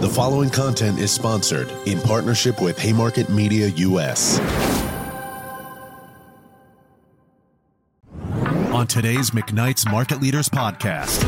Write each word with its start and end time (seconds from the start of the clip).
The 0.00 0.08
following 0.08 0.48
content 0.48 0.98
is 0.98 1.10
sponsored 1.10 1.70
in 1.84 2.00
partnership 2.00 2.62
with 2.62 2.78
Haymarket 2.78 3.28
Media 3.28 3.68
US. 3.68 4.38
On 8.72 8.86
today's 8.86 9.32
McKnight's 9.32 9.86
Market 9.86 10.22
Leaders 10.22 10.48
podcast, 10.48 11.20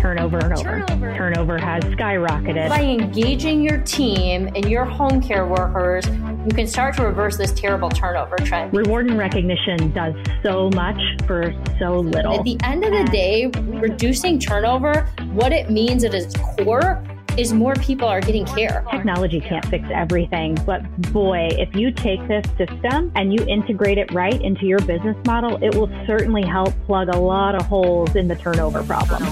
turnover 0.00 0.38
and 0.38 0.52
over. 0.54 0.62
Turnover. 0.62 1.16
turnover 1.16 1.56
has 1.56 1.84
skyrocketed. 1.84 2.68
By 2.68 2.82
engaging 2.82 3.62
your 3.62 3.78
team 3.82 4.48
and 4.56 4.68
your 4.68 4.84
home 4.84 5.22
care 5.22 5.46
workers, 5.46 6.04
you 6.08 6.52
can 6.52 6.66
start 6.66 6.96
to 6.96 7.04
reverse 7.04 7.36
this 7.36 7.52
terrible 7.52 7.90
turnover 7.90 8.34
trend. 8.38 8.76
Reward 8.76 9.06
and 9.08 9.16
recognition 9.16 9.92
does 9.92 10.16
so 10.42 10.68
much 10.70 11.00
for 11.28 11.54
so 11.78 12.00
little. 12.00 12.40
At 12.40 12.44
the 12.44 12.58
end 12.64 12.84
of 12.84 12.90
the 12.90 13.04
day, 13.04 13.46
reducing 13.78 14.40
turnover, 14.40 15.02
what 15.32 15.52
it 15.52 15.70
means 15.70 16.02
at 16.02 16.12
its 16.12 16.34
core 16.36 17.04
is 17.36 17.52
more 17.52 17.74
people 17.74 18.08
are 18.08 18.20
getting 18.20 18.46
care. 18.46 18.82
Technology 18.90 19.40
can't 19.40 19.64
fix 19.66 19.86
everything, 19.92 20.56
but 20.64 20.82
boy, 21.12 21.48
if 21.52 21.74
you 21.76 21.90
take 21.90 22.26
this 22.28 22.46
system 22.56 23.12
and 23.14 23.32
you 23.34 23.44
integrate 23.46 23.98
it 23.98 24.10
right 24.12 24.40
into 24.40 24.64
your 24.64 24.78
business 24.80 25.16
model, 25.26 25.62
it 25.62 25.74
will 25.74 25.90
certainly 26.06 26.42
help 26.42 26.72
plug 26.86 27.08
a 27.08 27.18
lot 27.18 27.54
of 27.54 27.66
holes 27.66 28.16
in 28.16 28.26
the 28.28 28.36
turnover 28.36 28.82
problem. 28.82 29.22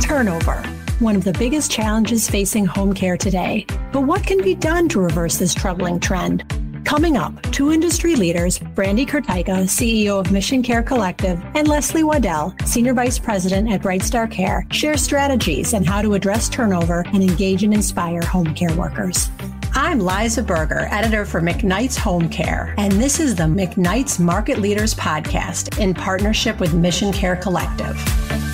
Turnover, 0.00 0.62
one 0.98 1.14
of 1.14 1.24
the 1.24 1.34
biggest 1.38 1.70
challenges 1.70 2.28
facing 2.28 2.64
home 2.64 2.94
care 2.94 3.18
today. 3.18 3.66
But 3.92 4.02
what 4.02 4.26
can 4.26 4.42
be 4.42 4.54
done 4.54 4.88
to 4.90 5.00
reverse 5.00 5.38
this 5.38 5.52
troubling 5.52 6.00
trend? 6.00 6.61
Coming 6.84 7.16
up, 7.16 7.40
two 7.52 7.72
industry 7.72 8.16
leaders, 8.16 8.58
Brandi 8.58 9.06
Kurtyka, 9.06 9.64
CEO 9.64 10.20
of 10.20 10.26
MissionCare 10.26 10.84
Collective, 10.84 11.40
and 11.54 11.68
Leslie 11.68 12.04
Waddell, 12.04 12.54
Senior 12.66 12.92
Vice 12.94 13.18
President 13.18 13.70
at 13.70 13.82
BrightStar 13.82 14.30
Care, 14.30 14.66
share 14.70 14.96
strategies 14.96 15.74
on 15.74 15.84
how 15.84 16.02
to 16.02 16.14
address 16.14 16.48
turnover 16.48 17.04
and 17.12 17.22
engage 17.22 17.62
and 17.62 17.72
inspire 17.72 18.22
home 18.22 18.52
care 18.54 18.74
workers. 18.76 19.30
I'm 19.74 20.00
Liza 20.00 20.42
Berger, 20.42 20.88
editor 20.90 21.24
for 21.24 21.40
McKnight's 21.40 21.96
Home 21.96 22.28
Care, 22.28 22.74
and 22.76 22.92
this 22.92 23.20
is 23.20 23.36
the 23.36 23.44
McKnight's 23.44 24.18
Market 24.18 24.58
Leaders 24.58 24.94
Podcast 24.94 25.78
in 25.78 25.94
partnership 25.94 26.60
with 26.60 26.72
MissionCare 26.72 27.40
Collective. 27.40 28.51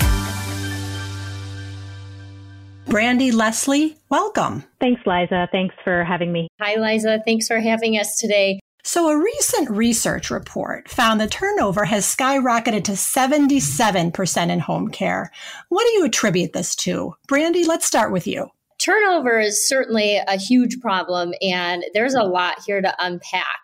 Brandi 2.89 3.31
Leslie, 3.31 3.95
welcome. 4.09 4.63
Thanks, 4.79 5.01
Liza. 5.05 5.47
Thanks 5.51 5.75
for 5.83 6.03
having 6.03 6.33
me. 6.33 6.47
Hi, 6.59 6.73
Liza. 6.73 7.21
Thanks 7.23 7.47
for 7.47 7.59
having 7.59 7.99
us 7.99 8.17
today. 8.17 8.59
So, 8.83 9.09
a 9.09 9.23
recent 9.23 9.69
research 9.69 10.31
report 10.31 10.89
found 10.89 11.21
the 11.21 11.27
turnover 11.27 11.85
has 11.85 12.03
skyrocketed 12.03 12.85
to 12.85 12.93
77% 12.93 14.49
in 14.49 14.59
home 14.59 14.87
care. 14.87 15.31
What 15.67 15.83
do 15.83 15.91
you 15.99 16.05
attribute 16.05 16.53
this 16.53 16.75
to? 16.77 17.13
Brandi, 17.27 17.67
let's 17.67 17.85
start 17.85 18.11
with 18.11 18.25
you. 18.25 18.47
Turnover 18.83 19.39
is 19.39 19.69
certainly 19.69 20.17
a 20.17 20.37
huge 20.37 20.79
problem, 20.79 21.35
and 21.43 21.85
there's 21.93 22.15
a 22.15 22.23
lot 22.23 22.55
here 22.65 22.81
to 22.81 22.95
unpack. 22.97 23.59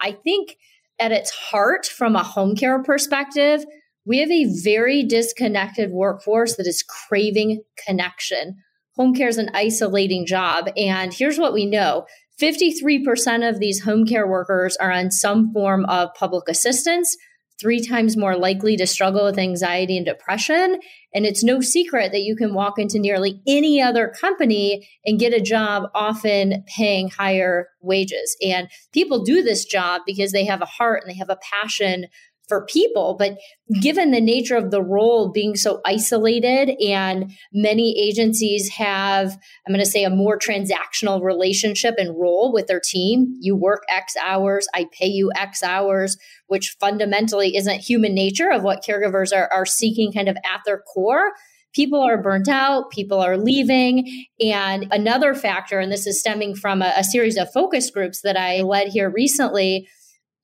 I 0.00 0.10
think 0.24 0.56
at 0.98 1.12
its 1.12 1.30
heart, 1.30 1.86
from 1.86 2.16
a 2.16 2.24
home 2.24 2.56
care 2.56 2.82
perspective, 2.82 3.64
we 4.04 4.18
have 4.18 4.30
a 4.32 4.52
very 4.62 5.04
disconnected 5.04 5.92
workforce 5.92 6.56
that 6.56 6.66
is 6.66 6.82
craving 6.82 7.62
connection. 7.86 8.63
Home 8.96 9.14
care 9.14 9.28
is 9.28 9.38
an 9.38 9.50
isolating 9.54 10.26
job. 10.26 10.70
And 10.76 11.12
here's 11.12 11.38
what 11.38 11.52
we 11.52 11.66
know 11.66 12.06
53% 12.40 13.48
of 13.48 13.60
these 13.60 13.82
home 13.82 14.06
care 14.06 14.26
workers 14.26 14.76
are 14.76 14.92
on 14.92 15.10
some 15.10 15.52
form 15.52 15.84
of 15.86 16.14
public 16.14 16.48
assistance 16.48 17.16
three 17.60 17.80
times 17.80 18.16
more 18.16 18.36
likely 18.36 18.76
to 18.76 18.86
struggle 18.86 19.24
with 19.24 19.38
anxiety 19.38 19.96
and 19.96 20.04
depression. 20.04 20.78
And 21.14 21.24
it's 21.24 21.44
no 21.44 21.60
secret 21.60 22.10
that 22.12 22.22
you 22.22 22.34
can 22.34 22.52
walk 22.52 22.78
into 22.78 22.98
nearly 22.98 23.40
any 23.46 23.80
other 23.80 24.12
company 24.20 24.88
and 25.04 25.20
get 25.20 25.32
a 25.32 25.40
job, 25.40 25.84
often 25.94 26.64
paying 26.66 27.08
higher 27.08 27.68
wages. 27.80 28.36
And 28.42 28.68
people 28.92 29.22
do 29.22 29.42
this 29.42 29.64
job 29.64 30.02
because 30.04 30.32
they 30.32 30.44
have 30.44 30.62
a 30.62 30.66
heart 30.66 31.02
and 31.02 31.10
they 31.10 31.18
have 31.18 31.30
a 31.30 31.38
passion 31.62 32.06
for 32.48 32.66
people. 32.66 33.16
But 33.18 33.38
given 33.80 34.10
the 34.10 34.20
nature 34.20 34.56
of 34.56 34.70
the 34.70 34.82
role 34.82 35.32
being 35.32 35.56
so 35.56 35.80
isolated, 35.84 36.76
and 36.80 37.32
many 37.52 37.98
agencies 37.98 38.68
have, 38.70 39.38
I'm 39.66 39.72
going 39.72 39.84
to 39.84 39.90
say, 39.90 40.04
a 40.04 40.10
more 40.10 40.38
transactional 40.38 41.22
relationship 41.22 41.94
and 41.98 42.18
role 42.18 42.52
with 42.52 42.66
their 42.66 42.82
team. 42.84 43.36
You 43.40 43.56
work 43.56 43.82
X 43.88 44.14
hours, 44.22 44.66
I 44.74 44.86
pay 44.92 45.06
you 45.06 45.30
X 45.36 45.62
hours, 45.62 46.16
which 46.46 46.76
fundamentally 46.80 47.56
isn't 47.56 47.80
human 47.80 48.14
nature 48.14 48.50
of 48.50 48.62
what 48.62 48.84
caregivers 48.84 49.34
are, 49.34 49.50
are 49.52 49.66
seeking 49.66 50.12
kind 50.12 50.28
of 50.28 50.36
at 50.36 50.60
their 50.66 50.78
core 50.78 51.32
people 51.74 52.00
are 52.00 52.22
burnt 52.22 52.48
out, 52.48 52.90
people 52.90 53.20
are 53.20 53.36
leaving. 53.36 54.26
And 54.40 54.86
another 54.92 55.34
factor, 55.34 55.80
and 55.80 55.90
this 55.90 56.06
is 56.06 56.20
stemming 56.20 56.54
from 56.54 56.80
a, 56.80 56.92
a, 56.96 57.04
series 57.04 57.36
of 57.36 57.52
focus 57.52 57.90
groups 57.90 58.20
that 58.22 58.36
I 58.36 58.62
led 58.62 58.88
here 58.88 59.10
recently, 59.10 59.88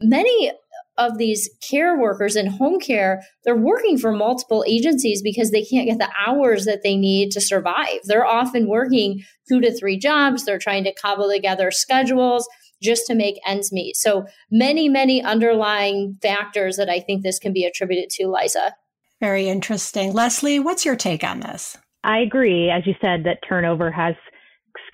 many 0.03 0.53
of 1.01 1.19
these 1.19 1.49
care 1.69 1.99
workers 1.99 2.37
in 2.37 2.47
home 2.47 2.79
care, 2.79 3.23
they're 3.45 3.57
working 3.57 3.97
for 3.99 4.13
multiple 4.13 4.65
agencies 4.69 5.23
because 5.23 5.51
they 5.51 5.65
can't 5.65 5.89
get 5.89 5.99
the 5.99 6.11
hours 6.27 6.67
that 6.67 6.83
they 6.83 6.97
need 6.97 7.31
to 7.33 7.41
survive. 7.41 8.01
They're 8.05 8.27
often 8.27 8.69
working 8.69 9.25
two 9.49 9.61
to 9.63 9.75
three 9.77 9.99
jobs. 9.99 10.45
They're 10.45 10.59
trying 10.59 10.85
to 10.85 10.95
cobble 10.95 11.31
together 11.31 11.71
schedules 11.71 12.47
just 12.83 13.07
to 13.07 13.15
make 13.15 13.41
ends 13.47 13.73
meet. 13.73 13.97
So 13.97 14.27
many, 14.51 14.89
many 14.89 15.23
underlying 15.23 16.17
factors 16.23 16.77
that 16.77 16.89
I 16.89 17.01
think 17.01 17.23
this 17.23 17.39
can 17.39 17.53
be 17.53 17.65
attributed 17.65 18.11
to, 18.11 18.29
Liza. 18.29 18.75
Very 19.21 19.49
interesting. 19.49 20.13
Leslie, 20.13 20.59
what's 20.59 20.85
your 20.85 20.97
take 20.97 21.25
on 21.25 21.41
this? 21.41 21.77
I 22.05 22.19
agree, 22.19 22.71
as 22.71 22.87
you 22.87 22.95
said, 23.01 23.25
that 23.25 23.41
turnover 23.47 23.91
has 23.91 24.15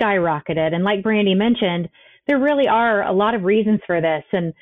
skyrocketed. 0.01 0.75
And 0.75 0.83
like 0.83 1.03
Brandi 1.03 1.37
mentioned, 1.37 1.89
there 2.27 2.39
really 2.39 2.67
are 2.67 3.05
a 3.05 3.13
lot 3.13 3.35
of 3.35 3.45
reasons 3.45 3.81
for 3.87 4.01
this. 4.01 4.25
And 4.33 4.53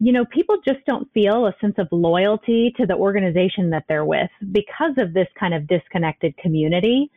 you 0.00 0.12
know, 0.12 0.24
people 0.24 0.56
just 0.64 0.84
don't 0.86 1.10
feel 1.12 1.46
a 1.46 1.54
sense 1.60 1.74
of 1.78 1.88
loyalty 1.92 2.72
to 2.76 2.86
the 2.86 2.94
organization 2.94 3.70
that 3.70 3.84
they're 3.88 4.04
with 4.04 4.30
because 4.52 4.92
of 4.98 5.14
this 5.14 5.28
kind 5.38 5.54
of 5.54 5.68
disconnected 5.68 6.36
community. 6.36 7.10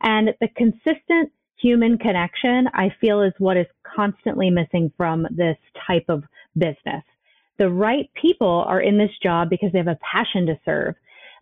And 0.00 0.30
the 0.40 0.48
consistent 0.56 1.30
human 1.60 1.98
connection, 1.98 2.68
I 2.74 2.92
feel, 3.00 3.22
is 3.22 3.32
what 3.38 3.56
is 3.56 3.66
constantly 3.94 4.50
missing 4.50 4.90
from 4.96 5.26
this 5.30 5.56
type 5.86 6.06
of 6.08 6.24
business. 6.56 7.04
The 7.58 7.70
right 7.70 8.10
people 8.20 8.64
are 8.66 8.80
in 8.80 8.98
this 8.98 9.10
job 9.22 9.50
because 9.50 9.70
they 9.72 9.78
have 9.78 9.86
a 9.86 9.98
passion 10.10 10.46
to 10.46 10.58
serve. 10.64 10.94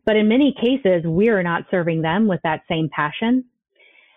But 0.04 0.16
in 0.16 0.28
many 0.28 0.54
cases, 0.60 1.04
we 1.06 1.28
are 1.28 1.42
not 1.42 1.64
serving 1.70 2.02
them 2.02 2.26
with 2.26 2.40
that 2.42 2.62
same 2.68 2.88
passion. 2.94 3.44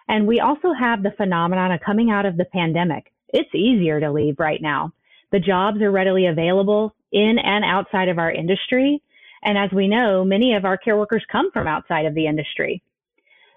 And 0.08 0.28
we 0.28 0.40
also 0.40 0.74
have 0.74 1.04
the 1.04 1.14
phenomenon 1.16 1.72
of 1.72 1.82
coming 1.82 2.10
out 2.10 2.26
of 2.26 2.36
the 2.36 2.46
pandemic. 2.46 3.14
It's 3.30 3.54
easier 3.54 4.00
to 4.00 4.12
leave 4.12 4.36
right 4.40 4.62
now 4.62 4.92
the 5.34 5.40
jobs 5.40 5.82
are 5.82 5.92
readily 5.92 6.28
available 6.28 6.96
in 7.12 7.38
and 7.40 7.66
outside 7.66 8.08
of 8.08 8.20
our 8.20 8.32
industry. 8.32 9.02
And 9.44 9.58
as 9.58 9.72
we 9.74 9.88
know, 9.88 10.24
many 10.24 10.54
of 10.54 10.64
our 10.64 10.78
care 10.78 10.96
workers 10.96 11.26
come 11.30 11.52
from 11.52 11.68
outside 11.68 12.06
of 12.06 12.14
the 12.14 12.28
industry. 12.28 12.82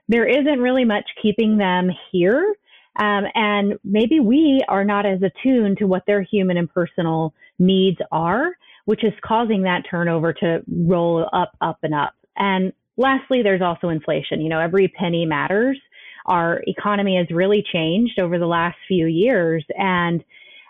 There 0.09 0.26
isn't 0.26 0.60
really 0.60 0.86
much 0.86 1.04
keeping 1.22 1.59
them 1.59 1.91
here. 2.10 2.56
Um, 2.98 3.25
and 3.34 3.75
maybe 3.84 4.20
we 4.20 4.65
are 4.69 4.84
not 4.84 5.04
as 5.04 5.20
attuned 5.22 5.76
to 5.78 5.86
what 5.86 6.04
their 6.06 6.22
human 6.22 6.56
and 6.56 6.72
personal 6.72 7.34
needs 7.59 7.98
are, 8.10 8.53
which 8.86 9.04
is 9.04 9.12
causing 9.22 9.62
that 9.62 9.82
turnover 9.88 10.32
to 10.32 10.62
roll 10.66 11.28
up, 11.34 11.53
up, 11.60 11.78
and 11.82 11.94
up. 11.94 12.15
And 12.36 12.72
lastly, 12.97 13.42
there's 13.42 13.60
also 13.60 13.91
inflation. 13.91 14.41
You 14.41 14.48
know, 14.48 14.60
every 14.60 14.88
penny 14.88 15.26
matters. 15.26 15.78
Our 16.25 16.62
economy 16.66 17.19
has 17.19 17.26
really 17.31 17.62
changed 17.70 18.19
over 18.19 18.38
the 18.38 18.47
last 18.47 18.78
few 18.88 19.06
years. 19.06 19.62
And 19.76 20.25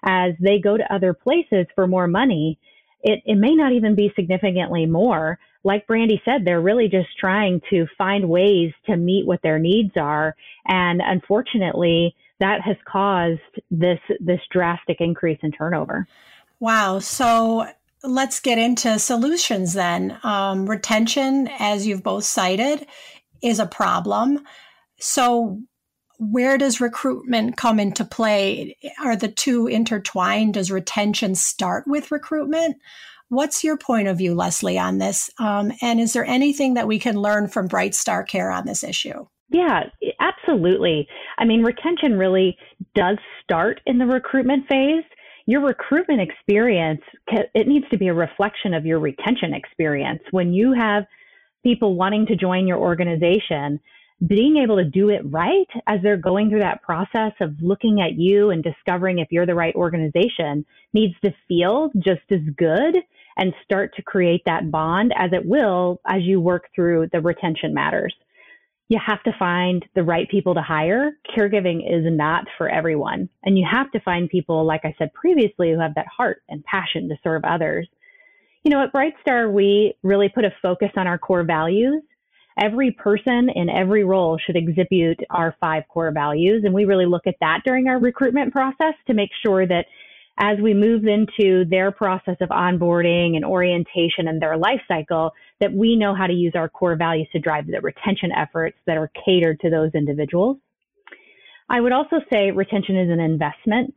as 0.06 0.34
they 0.41 0.59
go 0.59 0.77
to 0.77 0.94
other 0.94 1.12
places 1.12 1.67
for 1.75 1.87
more 1.87 2.06
money, 2.06 2.59
it, 3.03 3.22
it 3.27 3.34
may 3.34 3.55
not 3.55 3.72
even 3.72 3.94
be 3.94 4.12
significantly 4.17 4.87
more. 4.87 5.39
Like 5.65 5.86
Brandi 5.86 6.21
said, 6.25 6.45
they're 6.45 6.60
really 6.60 6.89
just 6.89 7.09
trying 7.19 7.60
to 7.71 7.86
find 7.98 8.28
ways 8.28 8.72
to 8.86 8.97
meet 8.97 9.27
what 9.27 9.42
their 9.42 9.59
needs 9.59 9.92
are. 9.97 10.36
And 10.66 11.03
unfortunately, 11.04 12.15
that 12.39 12.60
has 12.60 12.77
caused 12.84 13.41
this, 13.71 13.98
this 14.21 14.41
drastic 14.51 15.01
increase 15.01 15.39
in 15.42 15.53
turnover. 15.53 16.07
Wow. 16.60 17.01
So 17.01 17.66
let's 18.03 18.41
get 18.41 18.59
into 18.59 18.98
solutions 18.98 19.72
then. 19.72 20.19
Um, 20.22 20.69
retention, 20.69 21.48
as 21.59 21.86
you've 21.86 22.03
both 22.03 22.25
cited, 22.25 22.86
is 23.42 23.59
a 23.59 23.66
problem. 23.66 24.45
So, 24.98 25.60
where 26.18 26.59
does 26.59 26.80
recruitment 26.80 27.57
come 27.57 27.78
into 27.78 28.04
play? 28.04 28.77
Are 29.04 29.16
the 29.16 29.28
two 29.28 29.66
intertwined? 29.66 30.54
Does 30.54 30.71
retention 30.71 31.34
start 31.34 31.84
with 31.86 32.10
recruitment? 32.10 32.77
What's 33.28 33.65
your 33.65 33.77
point 33.77 34.09
of 34.09 34.18
view, 34.18 34.34
Leslie, 34.34 34.78
on 34.78 34.98
this? 34.98 35.28
Um, 35.39 35.72
and 35.83 35.98
is 36.01 36.13
there 36.13 36.24
anything 36.24 36.74
that 36.74 36.86
we 36.86 36.98
can 36.98 37.21
learn 37.21 37.48
from 37.48 37.68
BrightStar 37.68 38.27
Care 38.27 38.51
on 38.51 38.66
this 38.66 38.84
issue? 38.84 39.27
Yeah, 39.51 39.84
absolutely. 40.21 41.09
I 41.39 41.45
mean, 41.45 41.63
retention 41.63 42.18
really 42.18 42.57
does 42.95 43.18
start 43.42 43.80
in 43.86 43.98
the 43.98 44.07
recruitment 44.07 44.66
phase. 44.68 45.04
your 45.47 45.60
recruitment 45.65 46.21
experience, 46.21 47.01
it 47.54 47.68
needs 47.68 47.89
to 47.91 47.97
be 47.97 48.09
a 48.09 48.15
reflection 48.15 48.74
of 48.74 48.84
your 48.84 48.98
retention 48.98 49.54
experience. 49.54 50.21
When 50.33 50.53
you 50.53 50.72
have 50.72 51.04
people 51.63 51.95
wanting 51.95 52.27
to 52.27 52.36
join 52.36 52.66
your 52.66 52.78
organization, 52.78 53.80
being 54.27 54.57
able 54.57 54.77
to 54.77 54.84
do 54.84 55.10
it 55.10 55.21
right 55.27 55.68
as 55.86 56.01
they're 56.03 56.16
going 56.16 56.48
through 56.48 56.60
that 56.60 56.83
process 56.83 57.33
of 57.41 57.54
looking 57.60 58.01
at 58.01 58.15
you 58.15 58.51
and 58.51 58.63
discovering 58.65 59.18
if 59.18 59.28
you're 59.30 59.45
the 59.45 59.54
right 59.54 59.74
organization 59.74 60.65
needs 60.95 61.15
to 61.22 61.34
feel 61.47 61.91
just 61.98 62.22
as 62.30 62.41
good 62.57 62.97
and 63.36 63.53
start 63.63 63.95
to 63.95 64.03
create 64.03 64.42
that 64.47 64.71
bond 64.71 65.13
as 65.16 65.30
it 65.33 65.45
will 65.45 66.01
as 66.07 66.22
you 66.22 66.41
work 66.41 66.68
through 66.74 67.07
the 67.13 67.21
retention 67.21 67.74
matters. 67.74 68.15
You 68.89 68.98
have 69.04 69.22
to 69.24 69.36
find 69.39 69.84
the 69.95 70.04
right 70.04 70.30
people 70.30 70.54
to 70.54 70.63
hire. 70.63 71.18
Caregiving 71.36 71.80
is 71.80 72.04
not 72.07 72.47
for 72.57 72.71
everyone. 72.71 73.28
And 73.42 73.59
you 73.59 73.66
have 73.71 73.91
to 73.91 74.01
find 74.01 74.30
people, 74.30 74.65
like 74.65 74.84
I 74.84 74.95
said 74.97 75.13
previously, 75.13 75.72
who 75.72 75.80
have 75.80 75.97
that 75.97 76.07
heart 76.07 76.42
and 76.48 76.65
passion 76.65 77.09
to 77.09 77.16
serve 77.22 77.45
others. 77.45 77.89
You 78.63 78.71
know, 78.71 78.83
at 78.83 78.92
BrightStar, 78.92 79.53
we 79.53 79.95
really 80.03 80.28
put 80.28 80.45
a 80.45 80.54
focus 80.63 80.91
on 80.97 81.07
our 81.07 81.18
core 81.18 81.45
values. 81.45 82.03
Every 82.58 82.91
person 82.92 83.48
in 83.54 83.68
every 83.68 84.04
role 84.04 84.38
should 84.38 84.56
exhibit 84.56 85.20
our 85.30 85.54
five 85.60 85.84
core 85.88 86.10
values. 86.10 86.62
And 86.64 86.72
we 86.72 86.84
really 86.86 87.06
look 87.06 87.26
at 87.26 87.36
that 87.41 87.60
during 87.64 87.88
our 87.88 87.98
recruitment 87.98 88.53
process 88.53 88.94
to 89.06 89.14
make 89.14 89.30
sure 89.44 89.66
that 89.66 89.86
as 90.38 90.58
we 90.60 90.74
move 90.74 91.04
into 91.06 91.64
their 91.64 91.91
process 91.91 92.36
of 92.41 92.50
onboarding 92.50 93.36
and 93.36 93.44
orientation 93.44 94.28
and 94.28 94.41
their 94.41 94.56
life 94.56 94.80
cycle, 94.86 95.32
that 95.60 95.72
we 95.72 95.97
know 95.97 96.14
how 96.14 96.26
to 96.26 96.32
use 96.32 96.53
our 96.54 96.68
core 96.68 96.97
values 96.97 97.28
to 97.32 97.38
drive 97.38 97.66
the 97.66 97.80
retention 97.80 98.30
efforts 98.32 98.76
that 98.86 98.98
are 98.98 99.10
catered 99.24 99.58
to 99.60 99.70
those 99.70 99.91
individuals. 99.94 100.58
I 101.68 101.80
would 101.80 101.92
also 101.92 102.16
say 102.30 102.50
retention 102.50 102.97
is 102.97 103.10
an 103.10 103.20
investment 103.20 103.94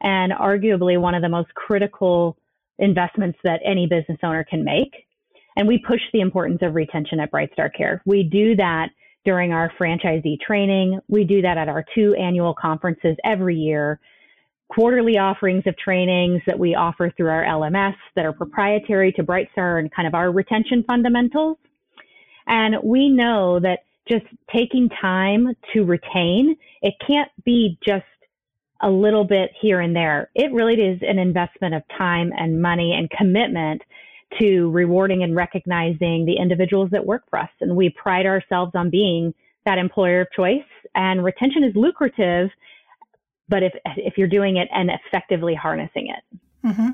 and 0.00 0.32
arguably 0.32 1.00
one 1.00 1.14
of 1.14 1.22
the 1.22 1.28
most 1.28 1.52
critical 1.54 2.36
investments 2.78 3.38
that 3.44 3.60
any 3.64 3.86
business 3.86 4.18
owner 4.22 4.44
can 4.44 4.64
make. 4.64 4.92
And 5.58 5.68
we 5.68 5.76
push 5.76 6.00
the 6.12 6.20
importance 6.20 6.60
of 6.62 6.74
retention 6.74 7.20
at 7.20 7.32
BrightStar 7.32 7.74
Care. 7.76 8.00
We 8.06 8.22
do 8.22 8.56
that 8.56 8.88
during 9.24 9.52
our 9.52 9.70
franchisee 9.78 10.40
training. 10.40 11.00
We 11.08 11.24
do 11.24 11.42
that 11.42 11.58
at 11.58 11.68
our 11.68 11.84
two 11.94 12.14
annual 12.14 12.54
conferences 12.54 13.16
every 13.24 13.56
year 13.56 14.00
quarterly 14.68 15.18
offerings 15.18 15.64
of 15.66 15.76
trainings 15.78 16.42
that 16.46 16.58
we 16.58 16.74
offer 16.74 17.12
through 17.16 17.30
our 17.30 17.42
LMS 17.42 17.96
that 18.14 18.24
are 18.24 18.32
proprietary 18.32 19.12
to 19.12 19.22
BrightStar 19.22 19.80
and 19.80 19.90
kind 19.92 20.06
of 20.06 20.14
our 20.14 20.30
retention 20.30 20.84
fundamentals. 20.86 21.56
And 22.46 22.76
we 22.84 23.08
know 23.08 23.58
that 23.60 23.80
just 24.08 24.26
taking 24.54 24.88
time 25.00 25.54
to 25.72 25.84
retain, 25.84 26.56
it 26.82 26.94
can't 27.06 27.30
be 27.44 27.78
just 27.84 28.04
a 28.80 28.90
little 28.90 29.24
bit 29.24 29.50
here 29.60 29.80
and 29.80 29.96
there. 29.96 30.30
It 30.34 30.52
really 30.52 30.74
is 30.74 31.00
an 31.02 31.18
investment 31.18 31.74
of 31.74 31.82
time 31.96 32.32
and 32.36 32.62
money 32.62 32.94
and 32.96 33.10
commitment 33.10 33.82
to 34.38 34.70
rewarding 34.70 35.22
and 35.22 35.34
recognizing 35.34 36.24
the 36.26 36.36
individuals 36.36 36.90
that 36.90 37.06
work 37.06 37.22
for 37.30 37.38
us. 37.38 37.50
And 37.60 37.76
we 37.76 37.90
pride 37.90 38.26
ourselves 38.26 38.72
on 38.74 38.90
being 38.90 39.32
that 39.64 39.78
employer 39.78 40.22
of 40.22 40.28
choice. 40.34 40.64
And 40.94 41.24
retention 41.24 41.64
is 41.64 41.74
lucrative 41.74 42.50
but 43.48 43.62
if 43.62 43.72
if 43.96 44.18
you're 44.18 44.28
doing 44.28 44.56
it 44.56 44.68
and 44.72 44.90
effectively 44.90 45.54
harnessing 45.54 46.08
it. 46.08 46.38
Mm-hmm. 46.66 46.90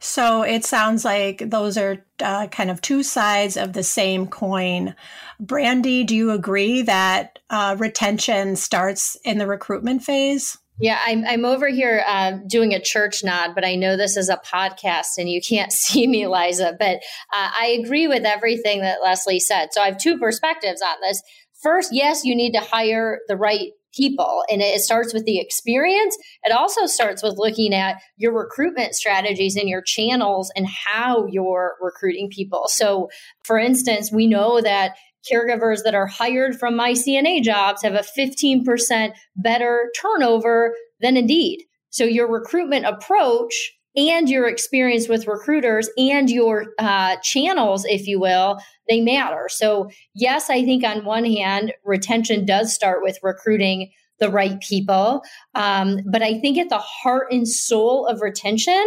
So 0.00 0.42
it 0.42 0.64
sounds 0.64 1.04
like 1.04 1.48
those 1.50 1.78
are 1.78 2.04
uh, 2.20 2.48
kind 2.48 2.70
of 2.70 2.82
two 2.82 3.02
sides 3.02 3.56
of 3.56 3.72
the 3.72 3.82
same 3.82 4.26
coin. 4.26 4.94
Brandi, 5.42 6.04
do 6.04 6.14
you 6.14 6.30
agree 6.30 6.82
that 6.82 7.38
uh, 7.48 7.76
retention 7.78 8.56
starts 8.56 9.16
in 9.24 9.38
the 9.38 9.46
recruitment 9.46 10.02
phase? 10.02 10.58
Yeah, 10.80 10.98
I'm, 11.06 11.24
I'm 11.24 11.44
over 11.44 11.68
here 11.68 12.04
uh, 12.06 12.32
doing 12.48 12.74
a 12.74 12.80
church 12.80 13.22
nod, 13.22 13.54
but 13.54 13.64
I 13.64 13.76
know 13.76 13.96
this 13.96 14.16
is 14.16 14.28
a 14.28 14.40
podcast 14.44 15.18
and 15.18 15.30
you 15.30 15.40
can't 15.40 15.72
see 15.72 16.06
me, 16.06 16.26
Liza. 16.26 16.76
But 16.78 16.96
uh, 17.34 17.50
I 17.58 17.78
agree 17.82 18.08
with 18.08 18.24
everything 18.24 18.80
that 18.80 19.02
Leslie 19.02 19.40
said. 19.40 19.68
So 19.72 19.80
I 19.80 19.86
have 19.86 19.98
two 19.98 20.18
perspectives 20.18 20.82
on 20.82 20.96
this. 21.02 21.22
First, 21.62 21.90
yes, 21.92 22.24
you 22.24 22.34
need 22.34 22.52
to 22.52 22.60
hire 22.60 23.20
the 23.28 23.36
right 23.36 23.70
people. 23.94 24.44
And 24.50 24.60
it 24.60 24.80
starts 24.80 25.14
with 25.14 25.24
the 25.24 25.38
experience. 25.38 26.16
It 26.42 26.52
also 26.52 26.86
starts 26.86 27.22
with 27.22 27.38
looking 27.38 27.72
at 27.72 28.02
your 28.16 28.32
recruitment 28.32 28.94
strategies 28.94 29.56
and 29.56 29.68
your 29.68 29.82
channels 29.82 30.50
and 30.56 30.66
how 30.66 31.26
you're 31.26 31.76
recruiting 31.80 32.28
people. 32.28 32.64
So, 32.66 33.08
for 33.44 33.56
instance, 33.56 34.10
we 34.10 34.26
know 34.26 34.60
that 34.60 34.96
caregivers 35.30 35.82
that 35.84 35.94
are 35.94 36.06
hired 36.06 36.58
from 36.58 36.74
myCNAjobs 36.74 37.82
have 37.82 37.94
a 37.94 38.04
15% 38.18 39.12
better 39.36 39.90
turnover 40.00 40.74
than 41.00 41.16
Indeed. 41.16 41.64
So, 41.90 42.04
your 42.04 42.30
recruitment 42.30 42.86
approach 42.86 43.72
and 43.96 44.28
your 44.28 44.48
experience 44.48 45.08
with 45.08 45.28
recruiters 45.28 45.88
and 45.96 46.28
your 46.28 46.66
uh, 46.78 47.16
channels, 47.22 47.84
if 47.84 48.06
you 48.06 48.18
will, 48.18 48.58
they 48.88 49.00
matter. 49.00 49.48
So, 49.48 49.88
yes, 50.14 50.50
I 50.50 50.64
think 50.64 50.84
on 50.84 51.04
one 51.04 51.24
hand, 51.24 51.72
retention 51.84 52.44
does 52.44 52.74
start 52.74 53.02
with 53.02 53.18
recruiting 53.22 53.90
the 54.18 54.30
right 54.30 54.60
people. 54.60 55.22
Um, 55.54 56.00
but 56.10 56.22
I 56.22 56.38
think 56.40 56.58
at 56.58 56.68
the 56.68 56.78
heart 56.78 57.28
and 57.30 57.46
soul 57.46 58.06
of 58.06 58.20
retention, 58.20 58.84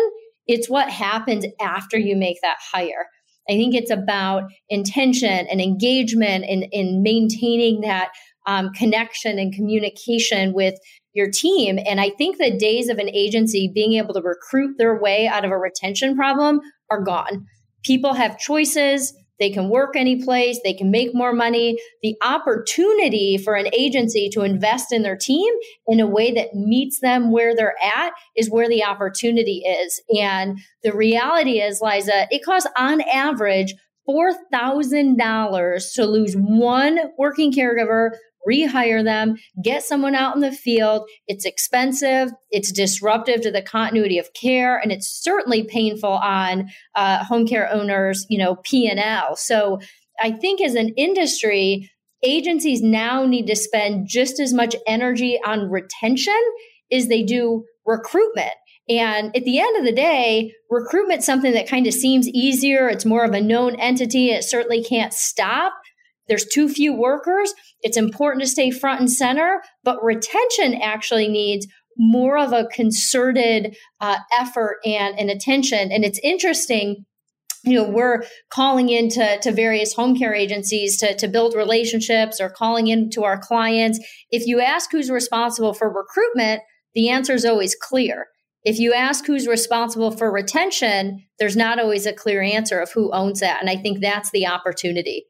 it's 0.47 0.69
what 0.69 0.89
happens 0.89 1.45
after 1.61 1.97
you 1.97 2.15
make 2.15 2.41
that 2.41 2.57
hire. 2.59 3.07
I 3.49 3.53
think 3.53 3.75
it's 3.75 3.91
about 3.91 4.43
intention 4.69 5.47
and 5.47 5.61
engagement 5.61 6.45
and, 6.47 6.67
in 6.71 7.01
maintaining 7.03 7.81
that 7.81 8.09
um, 8.45 8.71
connection 8.73 9.37
and 9.37 9.53
communication 9.53 10.53
with 10.53 10.75
your 11.13 11.29
team. 11.29 11.79
And 11.85 11.99
I 11.99 12.11
think 12.11 12.37
the 12.37 12.57
days 12.57 12.89
of 12.89 12.97
an 12.97 13.09
agency 13.09 13.71
being 13.73 13.93
able 13.93 14.13
to 14.13 14.21
recruit 14.21 14.77
their 14.77 14.99
way 14.99 15.27
out 15.27 15.43
of 15.43 15.51
a 15.51 15.57
retention 15.57 16.15
problem 16.15 16.61
are 16.89 17.01
gone. 17.01 17.45
People 17.83 18.13
have 18.13 18.39
choices. 18.39 19.13
They 19.39 19.49
can 19.49 19.69
work 19.69 19.95
any 19.95 20.23
place. 20.23 20.59
They 20.63 20.73
can 20.73 20.91
make 20.91 21.13
more 21.13 21.33
money. 21.33 21.77
The 22.01 22.15
opportunity 22.23 23.37
for 23.37 23.55
an 23.55 23.67
agency 23.73 24.29
to 24.29 24.41
invest 24.41 24.91
in 24.91 25.03
their 25.03 25.17
team 25.17 25.53
in 25.87 25.99
a 25.99 26.07
way 26.07 26.31
that 26.31 26.53
meets 26.53 26.99
them 26.99 27.31
where 27.31 27.55
they're 27.55 27.75
at 27.83 28.13
is 28.35 28.49
where 28.49 28.69
the 28.69 28.83
opportunity 28.83 29.63
is. 29.65 30.01
And 30.19 30.57
the 30.83 30.93
reality 30.93 31.59
is, 31.59 31.81
Liza, 31.81 32.27
it 32.31 32.43
costs 32.43 32.69
on 32.77 33.01
average 33.01 33.73
$4,000 34.07 35.93
to 35.95 36.05
lose 36.05 36.33
one 36.35 36.99
working 37.17 37.51
caregiver 37.51 38.11
rehire 38.47 39.03
them, 39.03 39.35
get 39.63 39.83
someone 39.83 40.15
out 40.15 40.35
in 40.35 40.41
the 40.41 40.51
field. 40.51 41.07
It's 41.27 41.45
expensive, 41.45 42.31
it's 42.51 42.71
disruptive 42.71 43.41
to 43.41 43.51
the 43.51 43.61
continuity 43.61 44.17
of 44.17 44.33
care, 44.33 44.77
and 44.77 44.91
it's 44.91 45.07
certainly 45.07 45.63
painful 45.63 46.11
on 46.11 46.69
uh, 46.95 47.23
home 47.23 47.47
care 47.47 47.71
owners, 47.71 48.25
you 48.29 48.37
know, 48.37 48.55
P&L. 48.63 49.35
So 49.35 49.79
I 50.19 50.31
think 50.31 50.61
as 50.61 50.75
an 50.75 50.89
industry, 50.97 51.91
agencies 52.23 52.81
now 52.81 53.25
need 53.25 53.47
to 53.47 53.55
spend 53.55 54.07
just 54.07 54.39
as 54.39 54.53
much 54.53 54.75
energy 54.87 55.39
on 55.45 55.69
retention 55.69 56.33
as 56.91 57.07
they 57.07 57.23
do 57.23 57.63
recruitment. 57.85 58.53
And 58.89 59.35
at 59.35 59.43
the 59.43 59.59
end 59.59 59.77
of 59.77 59.83
the 59.83 59.91
day, 59.91 60.53
recruitment's 60.69 61.25
something 61.25 61.51
that 61.51 61.67
kind 61.67 61.87
of 61.87 61.93
seems 61.93 62.27
easier. 62.29 62.87
It's 62.87 63.05
more 63.05 63.25
of 63.25 63.33
a 63.33 63.41
known 63.41 63.75
entity. 63.79 64.31
It 64.31 64.43
certainly 64.45 64.83
can't 64.83 65.13
stop 65.13 65.73
there's 66.27 66.45
too 66.45 66.67
few 66.69 66.93
workers. 66.93 67.53
It's 67.81 67.97
important 67.97 68.43
to 68.43 68.49
stay 68.49 68.71
front 68.71 68.99
and 68.99 69.11
center, 69.11 69.61
but 69.83 70.03
retention 70.03 70.75
actually 70.81 71.27
needs 71.27 71.67
more 71.97 72.37
of 72.37 72.53
a 72.53 72.67
concerted 72.67 73.75
uh, 74.01 74.17
effort 74.37 74.77
and, 74.85 75.17
and 75.19 75.29
attention. 75.29 75.91
And 75.91 76.03
it's 76.05 76.19
interesting 76.23 77.05
you 77.63 77.73
know 77.73 77.83
we're 77.83 78.23
calling 78.49 78.89
into 78.89 79.37
to 79.41 79.51
various 79.51 79.93
home 79.93 80.15
care 80.15 80.33
agencies 80.33 80.97
to, 80.97 81.15
to 81.15 81.27
build 81.27 81.55
relationships 81.55 82.39
or 82.39 82.49
calling 82.49 82.87
into 82.87 83.23
our 83.23 83.37
clients 83.37 83.99
if 84.31 84.45
you 84.45 84.61
ask 84.61 84.91
who's 84.91 85.09
responsible 85.09 85.73
for 85.73 85.91
recruitment 85.91 86.61
the 86.93 87.09
answer 87.09 87.33
is 87.33 87.45
always 87.45 87.75
clear 87.75 88.27
if 88.63 88.79
you 88.79 88.93
ask 88.93 89.25
who's 89.25 89.47
responsible 89.47 90.11
for 90.11 90.31
retention 90.31 91.23
there's 91.39 91.57
not 91.57 91.79
always 91.79 92.05
a 92.05 92.13
clear 92.13 92.41
answer 92.41 92.79
of 92.79 92.91
who 92.91 93.11
owns 93.11 93.39
that 93.39 93.59
and 93.59 93.69
i 93.69 93.75
think 93.75 93.99
that's 93.99 94.31
the 94.31 94.45
opportunity 94.47 95.25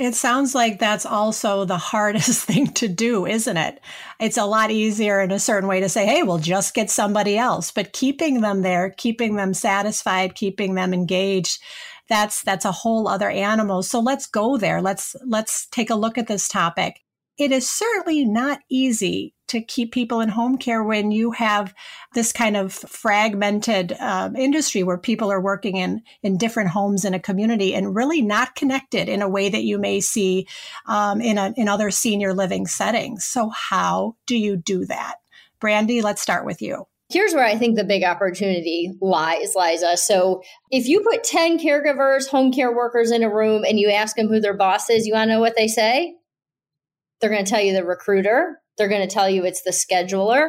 it 0.00 0.14
sounds 0.14 0.54
like 0.54 0.78
that's 0.78 1.06
also 1.06 1.64
the 1.64 1.76
hardest 1.76 2.44
thing 2.46 2.68
to 2.74 2.88
do, 2.88 3.26
isn't 3.26 3.56
it? 3.56 3.80
It's 4.18 4.38
a 4.38 4.46
lot 4.46 4.70
easier 4.70 5.20
in 5.20 5.30
a 5.30 5.38
certain 5.38 5.68
way 5.68 5.80
to 5.80 5.88
say, 5.88 6.06
hey, 6.06 6.22
we'll 6.22 6.38
just 6.38 6.74
get 6.74 6.90
somebody 6.90 7.36
else. 7.36 7.70
But 7.70 7.92
keeping 7.92 8.40
them 8.40 8.62
there, 8.62 8.90
keeping 8.96 9.36
them 9.36 9.54
satisfied, 9.54 10.34
keeping 10.34 10.74
them 10.74 10.94
engaged, 10.94 11.62
that's 12.08 12.42
that's 12.42 12.64
a 12.64 12.72
whole 12.72 13.06
other 13.06 13.30
animal. 13.30 13.82
So 13.82 14.00
let's 14.00 14.26
go 14.26 14.56
there. 14.56 14.82
Let's 14.82 15.14
let's 15.24 15.66
take 15.66 15.90
a 15.90 15.94
look 15.94 16.18
at 16.18 16.26
this 16.26 16.48
topic 16.48 17.00
it 17.40 17.52
is 17.52 17.68
certainly 17.68 18.24
not 18.24 18.60
easy 18.68 19.34
to 19.50 19.60
keep 19.60 19.92
people 19.92 20.20
in 20.20 20.28
home 20.28 20.56
care 20.56 20.82
when 20.82 21.10
you 21.10 21.32
have 21.32 21.74
this 22.14 22.32
kind 22.32 22.56
of 22.56 22.72
fragmented 22.72 23.92
uh, 24.00 24.30
industry 24.36 24.82
where 24.82 24.98
people 24.98 25.30
are 25.30 25.40
working 25.40 25.76
in 25.76 26.02
in 26.22 26.36
different 26.36 26.70
homes 26.70 27.04
in 27.04 27.14
a 27.14 27.20
community 27.20 27.74
and 27.74 27.94
really 27.94 28.22
not 28.22 28.54
connected 28.54 29.08
in 29.08 29.22
a 29.22 29.28
way 29.28 29.48
that 29.48 29.64
you 29.64 29.78
may 29.78 30.00
see 30.00 30.46
um, 30.86 31.20
in 31.20 31.38
a, 31.38 31.52
in 31.56 31.68
other 31.68 31.90
senior 31.90 32.32
living 32.32 32.66
settings. 32.66 33.24
So 33.24 33.50
how 33.50 34.16
do 34.26 34.36
you 34.36 34.56
do 34.56 34.86
that, 34.86 35.16
Brandi? 35.60 36.02
Let's 36.02 36.22
start 36.22 36.46
with 36.46 36.62
you. 36.62 36.86
Here's 37.10 37.34
where 37.34 37.44
I 37.44 37.56
think 37.56 37.76
the 37.76 37.82
big 37.82 38.04
opportunity 38.04 38.92
lies, 39.00 39.54
Liza. 39.56 39.96
So, 39.96 40.42
if 40.70 40.86
you 40.86 41.00
put 41.00 41.24
10 41.24 41.58
caregivers, 41.58 42.28
home 42.28 42.52
care 42.52 42.72
workers 42.72 43.10
in 43.10 43.24
a 43.24 43.34
room 43.34 43.64
and 43.64 43.80
you 43.80 43.90
ask 43.90 44.14
them 44.14 44.28
who 44.28 44.38
their 44.38 44.56
boss 44.56 44.88
is, 44.88 45.08
you 45.08 45.14
want 45.14 45.28
to 45.28 45.34
know 45.34 45.40
what 45.40 45.56
they 45.56 45.66
say? 45.66 46.14
They're 47.20 47.30
going 47.30 47.44
to 47.44 47.50
tell 47.50 47.60
you 47.60 47.72
the 47.72 47.84
recruiter, 47.84 48.60
they're 48.80 48.88
going 48.88 49.06
to 49.06 49.14
tell 49.14 49.28
you 49.28 49.44
it's 49.44 49.62
the 49.62 49.70
scheduler. 49.70 50.48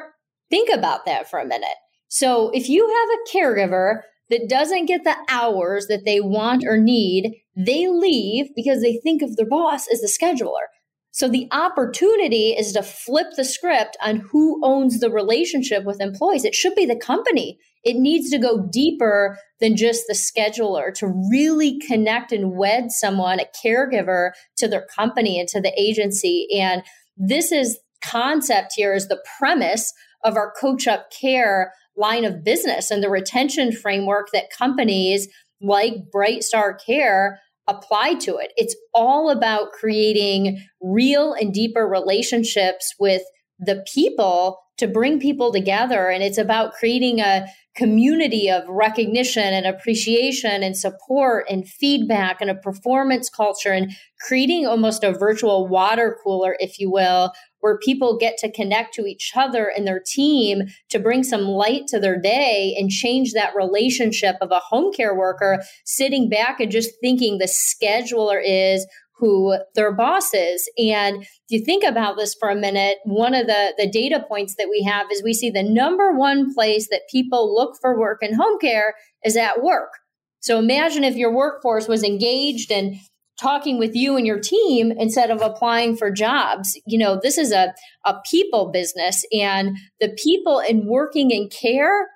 Think 0.49 0.69
about 0.73 1.05
that 1.05 1.29
for 1.29 1.37
a 1.37 1.45
minute. 1.45 1.67
So, 2.07 2.49
if 2.53 2.69
you 2.69 2.87
have 2.87 3.09
a 3.09 3.37
caregiver 3.37 4.03
that 4.29 4.47
doesn't 4.47 4.85
get 4.85 5.03
the 5.03 5.17
hours 5.29 5.87
that 5.87 6.05
they 6.05 6.21
want 6.21 6.63
or 6.65 6.77
need, 6.77 7.35
they 7.55 7.89
leave 7.89 8.47
because 8.55 8.81
they 8.81 8.99
think 9.03 9.21
of 9.21 9.35
their 9.35 9.45
boss 9.45 9.85
as 9.91 9.99
the 9.99 10.07
scheduler. 10.07 10.67
So 11.11 11.27
the 11.27 11.49
opportunity 11.51 12.51
is 12.51 12.71
to 12.71 12.83
flip 12.83 13.27
the 13.35 13.43
script 13.43 13.97
on 14.01 14.17
who 14.31 14.61
owns 14.63 14.99
the 14.99 15.11
relationship 15.11 15.83
with 15.83 16.01
employees. 16.01 16.45
It 16.45 16.55
should 16.55 16.73
be 16.73 16.85
the 16.85 16.95
company. 16.95 17.59
It 17.83 17.97
needs 17.97 18.29
to 18.29 18.37
go 18.37 18.65
deeper 18.71 19.37
than 19.59 19.75
just 19.75 20.05
the 20.07 20.13
scheduler 20.13 20.93
to 20.95 21.13
really 21.29 21.79
connect 21.79 22.31
and 22.31 22.55
wed 22.55 22.91
someone, 22.91 23.41
a 23.41 23.45
caregiver 23.63 24.31
to 24.57 24.69
their 24.69 24.85
company 24.95 25.37
and 25.37 25.49
to 25.49 25.59
the 25.59 25.73
agency. 25.77 26.47
And 26.57 26.83
this 27.17 27.51
is 27.51 27.77
concept 28.03 28.73
here 28.75 28.93
is 28.93 29.07
the 29.07 29.23
premise 29.37 29.93
of 30.23 30.35
our 30.35 30.53
coach 30.59 30.87
up 30.87 31.11
care 31.11 31.73
line 31.97 32.25
of 32.25 32.43
business 32.43 32.91
and 32.91 33.03
the 33.03 33.09
retention 33.09 33.71
framework 33.71 34.29
that 34.31 34.51
companies 34.57 35.27
like 35.61 35.93
BrightStar 36.13 36.75
Care 36.83 37.39
apply 37.67 38.15
to 38.15 38.37
it. 38.37 38.51
It's 38.57 38.75
all 38.93 39.29
about 39.29 39.71
creating 39.71 40.63
real 40.81 41.33
and 41.33 41.53
deeper 41.53 41.87
relationships 41.87 42.93
with 42.99 43.21
the 43.59 43.85
people 43.93 44.59
to 44.77 44.87
bring 44.87 45.19
people 45.19 45.51
together. 45.51 46.09
And 46.09 46.23
it's 46.23 46.39
about 46.39 46.73
creating 46.73 47.19
a 47.19 47.45
community 47.75 48.49
of 48.49 48.67
recognition 48.67 49.53
and 49.53 49.65
appreciation 49.65 50.63
and 50.63 50.75
support 50.75 51.45
and 51.49 51.67
feedback 51.67 52.41
and 52.41 52.49
a 52.49 52.55
performance 52.55 53.29
culture 53.29 53.71
and 53.71 53.91
creating 54.27 54.65
almost 54.65 55.03
a 55.03 55.13
virtual 55.13 55.67
water 55.67 56.17
cooler, 56.23 56.57
if 56.59 56.79
you 56.79 56.91
will, 56.91 57.31
where 57.61 57.77
people 57.77 58.17
get 58.17 58.37
to 58.37 58.51
connect 58.51 58.93
to 58.95 59.05
each 59.05 59.31
other 59.35 59.71
and 59.75 59.87
their 59.87 60.01
team 60.05 60.63
to 60.89 60.99
bring 60.99 61.23
some 61.23 61.43
light 61.43 61.87
to 61.87 61.99
their 61.99 62.19
day 62.19 62.75
and 62.77 62.89
change 62.89 63.33
that 63.33 63.55
relationship 63.55 64.35
of 64.41 64.51
a 64.51 64.59
home 64.59 64.91
care 64.93 65.15
worker 65.15 65.63
sitting 65.85 66.29
back 66.29 66.59
and 66.59 66.71
just 66.71 66.91
thinking 67.01 67.37
the 67.37 67.45
scheduler 67.45 68.41
is 68.43 68.85
who 69.21 69.55
their 69.75 69.93
boss 69.93 70.33
is. 70.33 70.67
And 70.79 71.21
if 71.21 71.29
you 71.49 71.63
think 71.63 71.83
about 71.83 72.17
this 72.17 72.35
for 72.39 72.49
a 72.49 72.55
minute, 72.55 72.97
one 73.05 73.35
of 73.35 73.45
the, 73.45 73.73
the 73.77 73.87
data 73.87 74.25
points 74.27 74.55
that 74.57 74.67
we 74.67 74.81
have 74.81 75.07
is 75.11 75.21
we 75.23 75.35
see 75.35 75.51
the 75.51 75.61
number 75.61 76.11
one 76.11 76.53
place 76.55 76.89
that 76.89 77.03
people 77.09 77.53
look 77.53 77.75
for 77.79 77.97
work 77.97 78.17
in 78.23 78.33
home 78.33 78.57
care 78.59 78.95
is 79.23 79.37
at 79.37 79.61
work. 79.61 79.91
So 80.39 80.57
imagine 80.57 81.03
if 81.03 81.15
your 81.15 81.31
workforce 81.31 81.87
was 81.87 82.03
engaged 82.03 82.71
and 82.71 82.95
talking 83.41 83.79
with 83.79 83.95
you 83.95 84.15
and 84.15 84.27
your 84.27 84.39
team 84.39 84.91
instead 84.91 85.31
of 85.31 85.41
applying 85.41 85.95
for 85.95 86.11
jobs. 86.11 86.79
You 86.85 86.99
know, 86.99 87.19
this 87.21 87.37
is 87.37 87.51
a, 87.51 87.73
a 88.05 88.15
people 88.29 88.71
business 88.71 89.25
and 89.33 89.77
the 89.99 90.15
people 90.21 90.59
in 90.59 90.85
working 90.85 91.31
in 91.31 91.49
care 91.49 92.07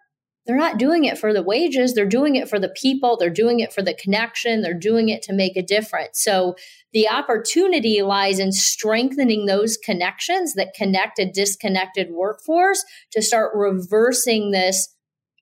they're 0.45 0.55
not 0.55 0.77
doing 0.77 1.05
it 1.05 1.17
for 1.17 1.33
the 1.33 1.41
wages. 1.41 1.93
They're 1.93 2.05
doing 2.05 2.35
it 2.35 2.47
for 2.47 2.59
the 2.59 2.69
people. 2.69 3.17
They're 3.17 3.29
doing 3.31 3.59
it 3.61 3.73
for 3.73 3.81
the 3.81 3.95
connection. 3.95 4.61
They're 4.61 4.77
doing 4.77 5.09
it 5.09 5.23
to 5.23 5.33
make 5.33 5.57
a 5.57 5.63
difference. 5.63 6.21
So 6.21 6.55
the 6.93 7.09
opportunity 7.09 8.01
lies 8.03 8.39
in 8.39 8.51
strengthening 8.51 9.47
those 9.47 9.77
connections 9.77 10.53
that 10.53 10.75
connect 10.75 11.17
a 11.19 11.29
disconnected 11.29 12.11
workforce 12.11 12.83
to 13.11 13.23
start 13.23 13.53
reversing 13.55 14.51
this 14.51 14.94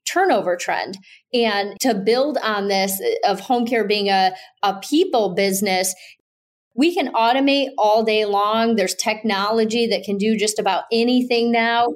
turnover 0.05 0.55
trend 0.55 0.97
and 1.33 1.79
to 1.79 1.95
build 1.95 2.37
on 2.43 2.67
this 2.67 2.99
uh, 3.01 3.31
of 3.31 3.39
home 3.39 3.65
care 3.65 3.87
being 3.87 4.09
a, 4.09 4.31
a 4.61 4.79
people 4.79 5.33
business 5.33 5.93
we 6.75 6.93
can 6.93 7.13
automate 7.13 7.69
all 7.77 8.03
day 8.03 8.25
long. 8.25 8.75
There's 8.75 8.95
technology 8.95 9.87
that 9.87 10.03
can 10.03 10.17
do 10.17 10.35
just 10.35 10.57
about 10.59 10.85
anything 10.91 11.51
now. 11.51 11.93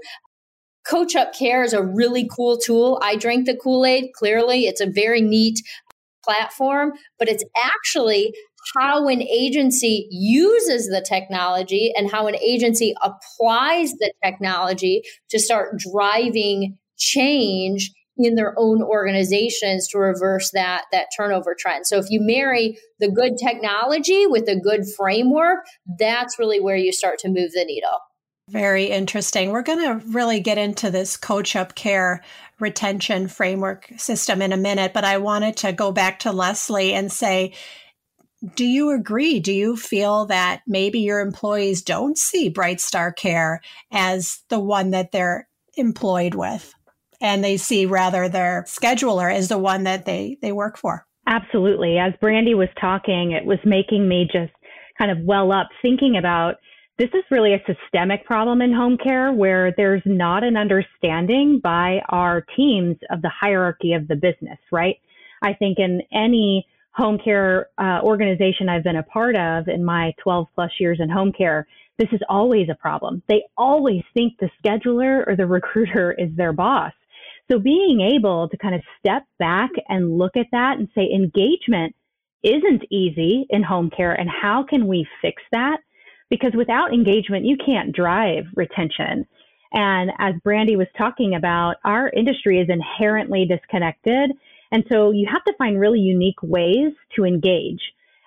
Coach 0.87 1.15
Up 1.15 1.33
Care 1.33 1.63
is 1.63 1.73
a 1.73 1.83
really 1.83 2.29
cool 2.33 2.57
tool. 2.57 2.99
I 3.03 3.15
drank 3.15 3.45
the 3.45 3.57
Kool 3.57 3.85
Aid, 3.85 4.11
clearly. 4.13 4.67
It's 4.67 4.79
a 4.79 4.89
very 4.89 5.21
neat 5.21 5.59
platform, 6.23 6.93
but 7.19 7.27
it's 7.27 7.43
actually 7.57 8.33
how 8.75 9.07
an 9.07 9.21
agency 9.21 10.07
uses 10.11 10.87
the 10.87 11.05
technology 11.07 11.93
and 11.95 12.11
how 12.11 12.27
an 12.27 12.35
agency 12.35 12.93
applies 13.01 13.91
the 13.93 14.11
technology 14.23 15.01
to 15.29 15.39
start 15.39 15.77
driving 15.77 16.77
change 16.97 17.91
in 18.17 18.35
their 18.35 18.53
own 18.57 18.81
organizations 18.81 19.87
to 19.89 19.97
reverse 19.97 20.51
that 20.51 20.85
that 20.91 21.07
turnover 21.15 21.55
trend. 21.57 21.87
So 21.87 21.97
if 21.97 22.05
you 22.09 22.19
marry 22.21 22.77
the 22.99 23.09
good 23.09 23.37
technology 23.37 24.25
with 24.25 24.47
a 24.47 24.59
good 24.59 24.83
framework, 24.97 25.65
that's 25.99 26.39
really 26.39 26.59
where 26.59 26.75
you 26.75 26.91
start 26.91 27.19
to 27.19 27.29
move 27.29 27.51
the 27.53 27.65
needle. 27.65 27.99
Very 28.49 28.85
interesting. 28.85 29.51
We're 29.51 29.61
going 29.61 29.83
to 29.83 30.07
really 30.07 30.39
get 30.39 30.57
into 30.57 30.89
this 30.89 31.17
coach 31.17 31.55
up 31.55 31.75
care 31.75 32.23
retention 32.59 33.27
framework 33.27 33.91
system 33.97 34.41
in 34.41 34.53
a 34.53 34.57
minute, 34.57 34.93
but 34.93 35.03
I 35.03 35.17
wanted 35.17 35.57
to 35.57 35.73
go 35.73 35.91
back 35.91 36.19
to 36.19 36.31
Leslie 36.31 36.93
and 36.93 37.11
say, 37.11 37.53
do 38.55 38.65
you 38.65 38.91
agree? 38.91 39.39
Do 39.39 39.51
you 39.51 39.75
feel 39.75 40.25
that 40.27 40.61
maybe 40.65 40.99
your 40.99 41.19
employees 41.19 41.81
don't 41.81 42.17
see 42.17 42.49
BrightStar 42.49 43.15
Care 43.15 43.61
as 43.91 44.41
the 44.49 44.59
one 44.59 44.91
that 44.91 45.11
they're 45.11 45.47
employed 45.75 46.35
with? 46.35 46.73
And 47.19 47.43
they 47.43 47.57
see 47.57 47.85
rather 47.85 48.29
their 48.29 48.63
scheduler 48.67 49.33
as 49.33 49.47
the 49.47 49.57
one 49.57 49.83
that 49.83 50.05
they, 50.05 50.37
they 50.41 50.51
work 50.51 50.77
for? 50.77 51.05
Absolutely. 51.27 51.97
As 51.97 52.13
Brandi 52.21 52.55
was 52.55 52.69
talking, 52.79 53.31
it 53.31 53.45
was 53.45 53.59
making 53.65 54.07
me 54.07 54.27
just 54.31 54.53
kind 54.97 55.11
of 55.11 55.19
well 55.25 55.51
up 55.51 55.67
thinking 55.81 56.17
about 56.17 56.55
this 56.97 57.09
is 57.09 57.23
really 57.29 57.53
a 57.53 57.61
systemic 57.67 58.25
problem 58.25 58.61
in 58.61 58.73
home 58.73 58.97
care 58.97 59.31
where 59.31 59.71
there's 59.77 60.01
not 60.05 60.43
an 60.43 60.57
understanding 60.57 61.59
by 61.61 61.99
our 62.09 62.43
teams 62.55 62.95
of 63.11 63.21
the 63.21 63.29
hierarchy 63.29 63.93
of 63.93 64.07
the 64.07 64.15
business, 64.15 64.57
right? 64.71 64.95
I 65.43 65.53
think 65.53 65.77
in 65.77 66.01
any 66.11 66.65
home 66.91 67.19
care 67.23 67.67
uh, 67.77 67.99
organization 68.01 68.67
I've 68.67 68.83
been 68.83 68.95
a 68.95 69.03
part 69.03 69.35
of 69.35 69.67
in 69.67 69.85
my 69.85 70.13
12 70.23 70.47
plus 70.55 70.71
years 70.79 70.97
in 70.99 71.09
home 71.09 71.31
care, 71.37 71.67
this 71.99 72.09
is 72.11 72.21
always 72.29 72.67
a 72.69 72.75
problem. 72.75 73.21
They 73.29 73.43
always 73.57 74.01
think 74.15 74.33
the 74.39 74.49
scheduler 74.63 75.27
or 75.27 75.35
the 75.35 75.45
recruiter 75.57 76.13
is 76.13 76.29
their 76.35 76.53
boss. 76.53 76.93
So 77.49 77.59
being 77.59 78.01
able 78.01 78.49
to 78.49 78.57
kind 78.57 78.75
of 78.75 78.81
step 78.99 79.23
back 79.39 79.69
and 79.87 80.17
look 80.17 80.35
at 80.35 80.47
that 80.51 80.77
and 80.77 80.89
say 80.93 81.09
engagement 81.13 81.95
isn't 82.43 82.83
easy 82.91 83.45
in 83.49 83.63
home 83.63 83.89
care 83.89 84.13
and 84.13 84.29
how 84.29 84.63
can 84.69 84.87
we 84.87 85.07
fix 85.21 85.41
that? 85.51 85.77
because 86.29 86.51
without 86.55 86.93
engagement, 86.93 87.45
you 87.45 87.57
can't 87.63 87.95
drive 87.95 88.45
retention. 88.55 89.25
And 89.73 90.11
as 90.19 90.35
Brandi 90.45 90.77
was 90.77 90.87
talking 90.97 91.35
about, 91.35 91.75
our 91.83 92.09
industry 92.09 92.59
is 92.59 92.69
inherently 92.69 93.45
disconnected. 93.45 94.31
And 94.71 94.83
so 94.89 95.11
you 95.11 95.27
have 95.31 95.43
to 95.45 95.53
find 95.57 95.79
really 95.79 95.99
unique 95.99 96.41
ways 96.41 96.93
to 97.15 97.25
engage. 97.25 97.81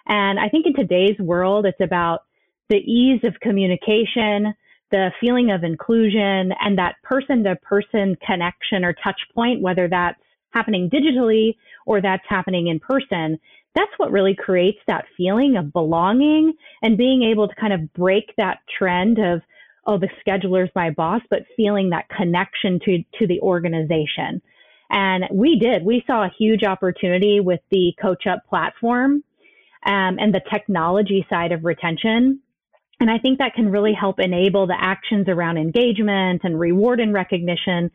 And 0.06 0.38
I 0.38 0.48
think 0.48 0.66
in 0.66 0.74
today's 0.74 1.18
world, 1.18 1.66
it's 1.66 1.80
about 1.80 2.20
the 2.68 2.76
ease 2.76 3.20
of 3.24 3.40
communication, 3.40 4.54
the 4.90 5.10
feeling 5.20 5.50
of 5.50 5.64
inclusion, 5.64 6.52
and 6.60 6.78
that 6.78 6.96
person 7.02 7.44
to 7.44 7.56
person 7.56 8.16
connection 8.26 8.84
or 8.84 8.92
touch 8.92 9.20
point, 9.34 9.60
whether 9.60 9.88
that's 9.88 10.18
happening 10.52 10.90
digitally 10.90 11.56
or 11.86 12.00
that's 12.00 12.24
happening 12.28 12.66
in 12.66 12.80
person 12.80 13.38
that's 13.74 13.92
what 13.98 14.10
really 14.10 14.34
creates 14.34 14.78
that 14.86 15.04
feeling 15.16 15.56
of 15.56 15.72
belonging 15.72 16.54
and 16.82 16.98
being 16.98 17.22
able 17.22 17.48
to 17.48 17.54
kind 17.54 17.72
of 17.72 17.92
break 17.92 18.34
that 18.36 18.58
trend 18.78 19.18
of 19.18 19.42
oh 19.86 19.98
the 19.98 20.08
scheduler's 20.26 20.70
my 20.74 20.90
boss 20.90 21.22
but 21.30 21.40
feeling 21.56 21.90
that 21.90 22.08
connection 22.08 22.80
to 22.84 23.02
to 23.18 23.26
the 23.26 23.40
organization. 23.40 24.42
And 24.92 25.24
we 25.30 25.56
did. 25.56 25.84
We 25.84 26.02
saw 26.04 26.24
a 26.24 26.34
huge 26.36 26.64
opportunity 26.64 27.38
with 27.38 27.60
the 27.70 27.92
coach 28.02 28.26
up 28.26 28.44
platform 28.48 29.22
um, 29.86 30.18
and 30.18 30.34
the 30.34 30.40
technology 30.50 31.24
side 31.30 31.52
of 31.52 31.64
retention 31.64 32.40
and 33.00 33.10
i 33.10 33.18
think 33.18 33.38
that 33.38 33.54
can 33.54 33.70
really 33.70 33.92
help 33.98 34.20
enable 34.20 34.66
the 34.66 34.76
actions 34.78 35.26
around 35.28 35.56
engagement 35.56 36.40
and 36.44 36.58
reward 36.58 37.00
and 37.00 37.12
recognition 37.12 37.90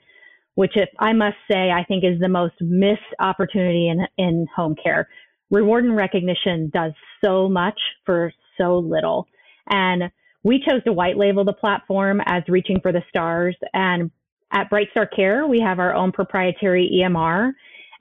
which 0.56 0.74
if 0.76 0.90
i 1.00 1.14
must 1.14 1.38
say 1.50 1.72
i 1.72 1.84
think 1.88 2.04
is 2.04 2.20
the 2.20 2.30
most 2.30 2.56
missed 2.60 3.02
opportunity 3.20 3.88
in 3.90 4.06
in 4.18 4.46
home 4.56 4.76
care 4.82 5.08
reward 5.52 5.86
and 5.86 5.96
recognition 5.96 6.70
does 6.74 6.94
so 7.24 7.48
much 7.50 7.80
for 8.06 8.32
so 8.58 8.78
little. 8.78 9.28
And 9.70 10.04
we 10.44 10.60
chose 10.60 10.84
to 10.84 10.94
white 10.94 11.18
label 11.18 11.44
the 11.44 11.54
platform 11.54 12.22
as 12.26 12.44
reaching 12.48 12.80
for 12.82 12.92
the 12.92 13.02
stars. 13.10 13.56
And 13.74 14.12
at 14.52 14.70
BrightStar 14.70 15.08
Care, 15.16 15.48
we 15.48 15.60
have 15.60 15.80
our 15.80 15.94
own 15.94 16.12
proprietary 16.12 17.02
EMR. 17.02 17.52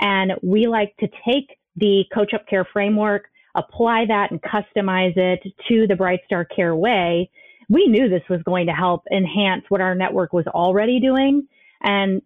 And 0.00 0.32
we 0.42 0.66
like 0.66 0.94
to 0.98 1.08
take 1.26 1.56
the 1.76 2.04
Coach 2.14 2.34
Up 2.34 2.46
Care 2.48 2.66
framework, 2.72 3.24
apply 3.54 4.06
that 4.06 4.30
and 4.30 4.40
customize 4.42 5.16
it 5.16 5.42
to 5.68 5.86
the 5.86 5.94
BrightStar 5.94 6.46
Care 6.54 6.74
way. 6.74 7.30
We 7.68 7.86
knew 7.86 8.08
this 8.08 8.28
was 8.28 8.42
going 8.42 8.66
to 8.66 8.72
help 8.72 9.04
enhance 9.10 9.64
what 9.68 9.80
our 9.80 9.94
network 9.94 10.32
was 10.32 10.46
already 10.46 11.00
doing. 11.00 11.46
And 11.82 12.22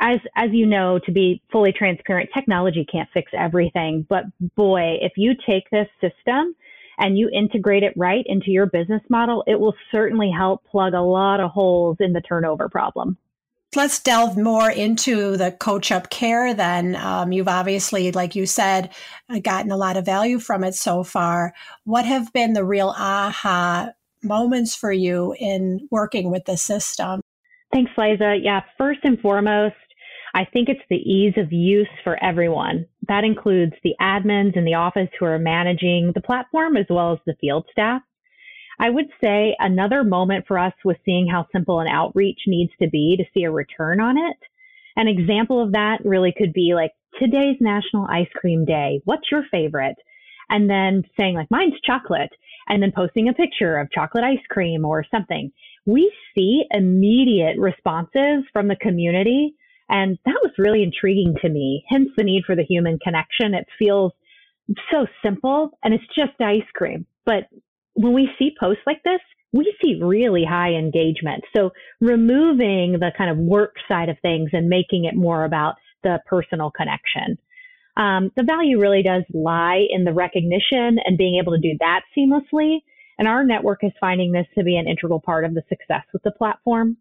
as 0.00 0.20
as 0.36 0.50
you 0.52 0.66
know, 0.66 1.00
to 1.04 1.12
be 1.12 1.42
fully 1.50 1.72
transparent, 1.72 2.30
technology 2.34 2.86
can't 2.90 3.08
fix 3.12 3.32
everything. 3.36 4.06
But 4.08 4.24
boy, 4.56 4.98
if 5.00 5.12
you 5.16 5.34
take 5.46 5.68
this 5.70 5.88
system 6.00 6.54
and 6.98 7.18
you 7.18 7.28
integrate 7.32 7.82
it 7.82 7.92
right 7.96 8.24
into 8.26 8.50
your 8.50 8.66
business 8.66 9.02
model, 9.08 9.44
it 9.46 9.58
will 9.58 9.74
certainly 9.90 10.30
help 10.30 10.64
plug 10.64 10.94
a 10.94 11.00
lot 11.00 11.40
of 11.40 11.50
holes 11.50 11.96
in 12.00 12.12
the 12.12 12.20
turnover 12.20 12.68
problem. 12.68 13.16
Let's 13.78 14.00
delve 14.00 14.36
more 14.36 14.68
into 14.68 15.36
the 15.36 15.52
coach 15.52 15.92
up 15.92 16.10
care 16.10 16.52
then. 16.52 16.96
Um, 16.96 17.30
you've 17.30 17.46
obviously, 17.46 18.10
like 18.10 18.34
you 18.34 18.44
said, 18.44 18.90
uh, 19.30 19.38
gotten 19.38 19.70
a 19.70 19.76
lot 19.76 19.96
of 19.96 20.04
value 20.04 20.40
from 20.40 20.64
it 20.64 20.74
so 20.74 21.04
far. 21.04 21.54
What 21.84 22.04
have 22.04 22.32
been 22.32 22.54
the 22.54 22.64
real 22.64 22.88
aha 22.88 23.90
moments 24.20 24.74
for 24.74 24.90
you 24.90 25.32
in 25.38 25.86
working 25.92 26.28
with 26.28 26.44
the 26.46 26.56
system? 26.56 27.20
Thanks, 27.72 27.92
Liza. 27.96 28.40
Yeah, 28.42 28.62
first 28.76 28.98
and 29.04 29.16
foremost, 29.20 29.76
I 30.34 30.44
think 30.44 30.68
it's 30.68 30.80
the 30.90 30.96
ease 30.96 31.34
of 31.36 31.52
use 31.52 31.86
for 32.02 32.20
everyone. 32.20 32.84
That 33.06 33.22
includes 33.22 33.74
the 33.84 33.94
admins 34.00 34.56
in 34.56 34.64
the 34.64 34.74
office 34.74 35.08
who 35.20 35.26
are 35.26 35.38
managing 35.38 36.10
the 36.16 36.20
platform 36.20 36.76
as 36.76 36.86
well 36.90 37.12
as 37.12 37.20
the 37.26 37.36
field 37.40 37.64
staff. 37.70 38.02
I 38.80 38.90
would 38.90 39.06
say 39.22 39.56
another 39.58 40.04
moment 40.04 40.46
for 40.46 40.58
us 40.58 40.72
was 40.84 40.96
seeing 41.04 41.26
how 41.26 41.46
simple 41.52 41.80
an 41.80 41.88
outreach 41.88 42.40
needs 42.46 42.72
to 42.80 42.88
be 42.88 43.16
to 43.16 43.24
see 43.34 43.44
a 43.44 43.50
return 43.50 44.00
on 44.00 44.16
it. 44.16 44.36
An 44.96 45.08
example 45.08 45.62
of 45.62 45.72
that 45.72 45.98
really 46.04 46.32
could 46.36 46.52
be 46.52 46.72
like 46.74 46.92
today's 47.18 47.56
National 47.60 48.06
Ice 48.08 48.28
Cream 48.36 48.64
Day. 48.64 49.00
What's 49.04 49.30
your 49.30 49.42
favorite? 49.50 49.96
And 50.48 50.70
then 50.70 51.02
saying 51.18 51.34
like 51.34 51.50
mine's 51.50 51.80
chocolate 51.84 52.30
and 52.68 52.82
then 52.82 52.92
posting 52.94 53.28
a 53.28 53.34
picture 53.34 53.78
of 53.78 53.90
chocolate 53.92 54.24
ice 54.24 54.44
cream 54.48 54.84
or 54.84 55.04
something. 55.10 55.50
We 55.86 56.12
see 56.36 56.62
immediate 56.70 57.58
responses 57.58 58.44
from 58.52 58.68
the 58.68 58.76
community 58.76 59.54
and 59.88 60.18
that 60.26 60.40
was 60.42 60.52
really 60.58 60.82
intriguing 60.82 61.34
to 61.40 61.48
me, 61.48 61.84
hence 61.88 62.10
the 62.16 62.24
need 62.24 62.44
for 62.44 62.54
the 62.54 62.64
human 62.64 62.98
connection. 62.98 63.54
It 63.54 63.66
feels 63.78 64.12
so 64.90 65.06
simple 65.24 65.78
and 65.82 65.94
it's 65.94 66.04
just 66.14 66.40
ice 66.40 66.62
cream. 66.74 67.06
But 67.24 67.44
when 67.98 68.14
we 68.14 68.28
see 68.38 68.54
posts 68.58 68.82
like 68.86 69.02
this, 69.04 69.20
we 69.52 69.74
see 69.82 70.00
really 70.02 70.44
high 70.44 70.72
engagement. 70.72 71.44
So 71.56 71.70
removing 72.00 72.92
the 73.00 73.10
kind 73.16 73.30
of 73.30 73.38
work 73.38 73.74
side 73.88 74.08
of 74.08 74.16
things 74.20 74.50
and 74.52 74.68
making 74.68 75.04
it 75.04 75.16
more 75.16 75.44
about 75.44 75.74
the 76.02 76.20
personal 76.26 76.70
connection. 76.70 77.38
Um, 77.96 78.30
the 78.36 78.44
value 78.44 78.80
really 78.80 79.02
does 79.02 79.24
lie 79.34 79.84
in 79.90 80.04
the 80.04 80.12
recognition 80.12 80.98
and 81.04 81.18
being 81.18 81.40
able 81.42 81.52
to 81.52 81.60
do 81.60 81.76
that 81.80 82.02
seamlessly. 82.16 82.78
And 83.18 83.26
our 83.26 83.42
network 83.42 83.80
is 83.82 83.90
finding 83.98 84.30
this 84.30 84.46
to 84.56 84.62
be 84.62 84.76
an 84.76 84.86
integral 84.86 85.20
part 85.20 85.44
of 85.44 85.54
the 85.54 85.62
success 85.68 86.04
with 86.12 86.22
the 86.22 86.30
platform 86.30 86.96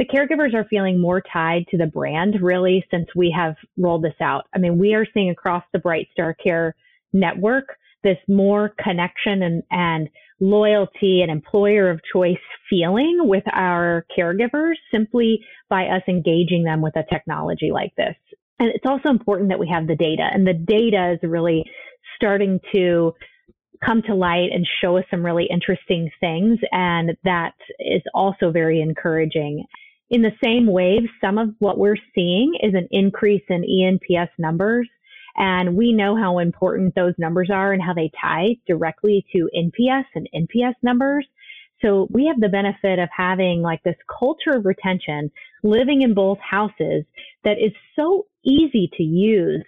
the 0.00 0.06
caregivers 0.06 0.54
are 0.54 0.64
feeling 0.64 0.98
more 0.98 1.20
tied 1.30 1.66
to 1.68 1.76
the 1.76 1.84
brand 1.84 2.36
really 2.40 2.82
since 2.90 3.06
we 3.14 3.30
have 3.36 3.54
rolled 3.76 4.02
this 4.02 4.14
out. 4.18 4.46
I 4.54 4.58
mean, 4.58 4.78
we 4.78 4.94
are 4.94 5.04
seeing 5.12 5.28
across 5.28 5.62
the 5.74 5.78
BrightStar 5.78 6.32
Care 6.42 6.74
network 7.12 7.76
this 8.02 8.18
more 8.28 8.74
connection 8.82 9.42
and, 9.42 9.62
and 9.70 10.08
loyalty 10.40 11.20
and 11.22 11.30
employer 11.30 11.90
of 11.90 12.00
choice 12.12 12.38
feeling 12.68 13.18
with 13.22 13.44
our 13.52 14.06
caregivers 14.16 14.74
simply 14.90 15.40
by 15.68 15.84
us 15.84 16.02
engaging 16.08 16.64
them 16.64 16.80
with 16.80 16.96
a 16.96 17.04
technology 17.12 17.70
like 17.72 17.94
this. 17.96 18.16
And 18.58 18.70
it's 18.70 18.86
also 18.86 19.08
important 19.08 19.50
that 19.50 19.58
we 19.58 19.68
have 19.68 19.86
the 19.86 19.96
data 19.96 20.28
and 20.32 20.46
the 20.46 20.54
data 20.54 21.12
is 21.14 21.28
really 21.28 21.64
starting 22.16 22.60
to 22.74 23.12
come 23.84 24.02
to 24.02 24.14
light 24.14 24.50
and 24.52 24.66
show 24.82 24.98
us 24.98 25.04
some 25.10 25.24
really 25.24 25.46
interesting 25.50 26.10
things. 26.20 26.58
And 26.70 27.16
that 27.24 27.54
is 27.78 28.02
also 28.14 28.50
very 28.50 28.80
encouraging. 28.80 29.64
In 30.10 30.22
the 30.22 30.32
same 30.42 30.66
wave, 30.66 31.08
some 31.20 31.38
of 31.38 31.50
what 31.60 31.78
we're 31.78 31.96
seeing 32.14 32.54
is 32.62 32.74
an 32.74 32.88
increase 32.90 33.44
in 33.48 33.62
ENPS 33.62 34.28
numbers. 34.38 34.88
And 35.36 35.76
we 35.76 35.92
know 35.92 36.16
how 36.16 36.38
important 36.38 36.94
those 36.94 37.14
numbers 37.18 37.50
are 37.52 37.72
and 37.72 37.82
how 37.82 37.94
they 37.94 38.10
tie 38.20 38.56
directly 38.66 39.24
to 39.32 39.48
NPS 39.56 40.04
and 40.14 40.28
NPS 40.34 40.74
numbers. 40.82 41.26
So 41.82 42.08
we 42.10 42.26
have 42.26 42.40
the 42.40 42.48
benefit 42.48 42.98
of 42.98 43.08
having 43.16 43.62
like 43.62 43.82
this 43.82 43.96
culture 44.18 44.56
of 44.56 44.66
retention 44.66 45.30
living 45.62 46.02
in 46.02 46.14
both 46.14 46.38
houses 46.38 47.04
that 47.44 47.58
is 47.58 47.72
so 47.96 48.26
easy 48.44 48.90
to 48.96 49.02
use. 49.02 49.64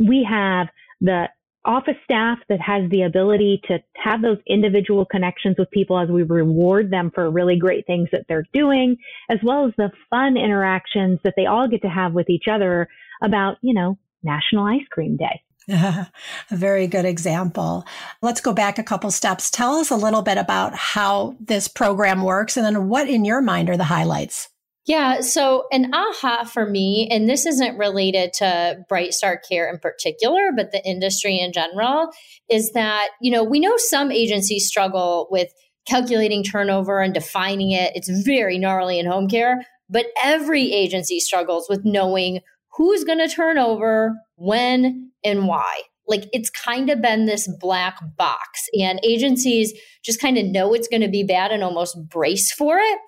We 0.00 0.26
have 0.28 0.68
the 1.00 1.28
office 1.64 1.96
staff 2.04 2.38
that 2.48 2.60
has 2.60 2.88
the 2.90 3.02
ability 3.02 3.60
to 3.68 3.78
have 3.96 4.22
those 4.22 4.38
individual 4.46 5.04
connections 5.04 5.56
with 5.58 5.70
people 5.70 5.98
as 5.98 6.08
we 6.08 6.22
reward 6.22 6.90
them 6.90 7.10
for 7.14 7.30
really 7.30 7.58
great 7.58 7.86
things 7.86 8.08
that 8.12 8.24
they're 8.28 8.46
doing, 8.52 8.96
as 9.28 9.38
well 9.42 9.66
as 9.66 9.72
the 9.76 9.90
fun 10.08 10.36
interactions 10.36 11.18
that 11.24 11.34
they 11.36 11.46
all 11.46 11.68
get 11.68 11.82
to 11.82 11.88
have 11.88 12.12
with 12.12 12.30
each 12.30 12.46
other 12.50 12.88
about, 13.22 13.56
you 13.62 13.74
know, 13.74 13.98
National 14.22 14.66
Ice 14.66 14.86
Cream 14.90 15.16
Day. 15.16 15.42
a 15.68 16.08
very 16.52 16.86
good 16.86 17.04
example. 17.04 17.84
Let's 18.22 18.40
go 18.40 18.52
back 18.52 18.78
a 18.78 18.84
couple 18.84 19.10
steps. 19.10 19.50
Tell 19.50 19.76
us 19.76 19.90
a 19.90 19.96
little 19.96 20.22
bit 20.22 20.38
about 20.38 20.74
how 20.74 21.34
this 21.40 21.66
program 21.66 22.22
works 22.22 22.56
and 22.56 22.64
then 22.64 22.88
what 22.88 23.08
in 23.08 23.24
your 23.24 23.40
mind 23.40 23.68
are 23.68 23.76
the 23.76 23.84
highlights? 23.84 24.48
Yeah. 24.86 25.20
So, 25.20 25.64
an 25.72 25.92
aha 25.92 26.44
for 26.44 26.64
me, 26.64 27.08
and 27.10 27.28
this 27.28 27.44
isn't 27.44 27.76
related 27.76 28.32
to 28.34 28.84
BrightStar 28.88 29.38
Care 29.48 29.68
in 29.68 29.80
particular, 29.80 30.52
but 30.54 30.70
the 30.70 30.80
industry 30.86 31.40
in 31.40 31.52
general, 31.52 32.10
is 32.48 32.70
that, 32.72 33.08
you 33.20 33.32
know, 33.32 33.42
we 33.42 33.58
know 33.58 33.76
some 33.78 34.12
agencies 34.12 34.68
struggle 34.68 35.26
with 35.28 35.52
calculating 35.88 36.44
turnover 36.44 37.00
and 37.00 37.12
defining 37.12 37.72
it. 37.72 37.92
It's 37.96 38.08
very 38.08 38.58
gnarly 38.58 39.00
in 39.00 39.06
home 39.06 39.28
care, 39.28 39.66
but 39.90 40.06
every 40.22 40.72
agency 40.72 41.18
struggles 41.18 41.66
with 41.68 41.84
knowing 41.84 42.40
who's 42.76 43.04
going 43.04 43.18
to 43.18 43.28
turn 43.28 43.58
over, 43.58 44.14
when, 44.36 45.10
and 45.24 45.46
why. 45.46 45.82
Like 46.08 46.24
it's 46.32 46.50
kind 46.50 46.88
of 46.90 47.02
been 47.02 47.26
this 47.26 47.48
black 47.58 47.98
box, 48.16 48.68
and 48.78 49.00
agencies 49.02 49.72
just 50.04 50.20
kind 50.20 50.38
of 50.38 50.46
know 50.46 50.72
it's 50.72 50.88
going 50.88 51.02
to 51.02 51.08
be 51.08 51.24
bad 51.24 51.50
and 51.50 51.64
almost 51.64 51.96
brace 52.08 52.52
for 52.52 52.78
it. 52.78 52.98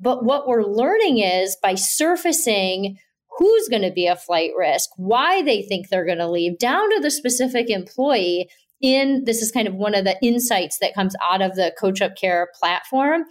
But 0.00 0.24
what 0.24 0.48
we're 0.48 0.64
learning 0.64 1.18
is 1.18 1.56
by 1.62 1.74
surfacing 1.74 2.98
who's 3.38 3.68
going 3.68 3.82
to 3.82 3.92
be 3.92 4.06
a 4.06 4.16
flight 4.16 4.50
risk, 4.58 4.90
why 4.96 5.42
they 5.42 5.62
think 5.62 5.88
they're 5.88 6.04
going 6.04 6.18
to 6.18 6.30
leave, 6.30 6.58
down 6.58 6.90
to 6.90 7.00
the 7.00 7.10
specific 7.10 7.70
employee. 7.70 8.48
In 8.80 9.24
this 9.24 9.42
is 9.42 9.50
kind 9.50 9.66
of 9.66 9.74
one 9.74 9.94
of 9.94 10.04
the 10.04 10.16
insights 10.22 10.78
that 10.80 10.94
comes 10.94 11.16
out 11.28 11.42
of 11.42 11.56
the 11.56 11.72
Coach 11.80 12.00
Up 12.00 12.16
Care 12.16 12.48
platform. 12.58 13.24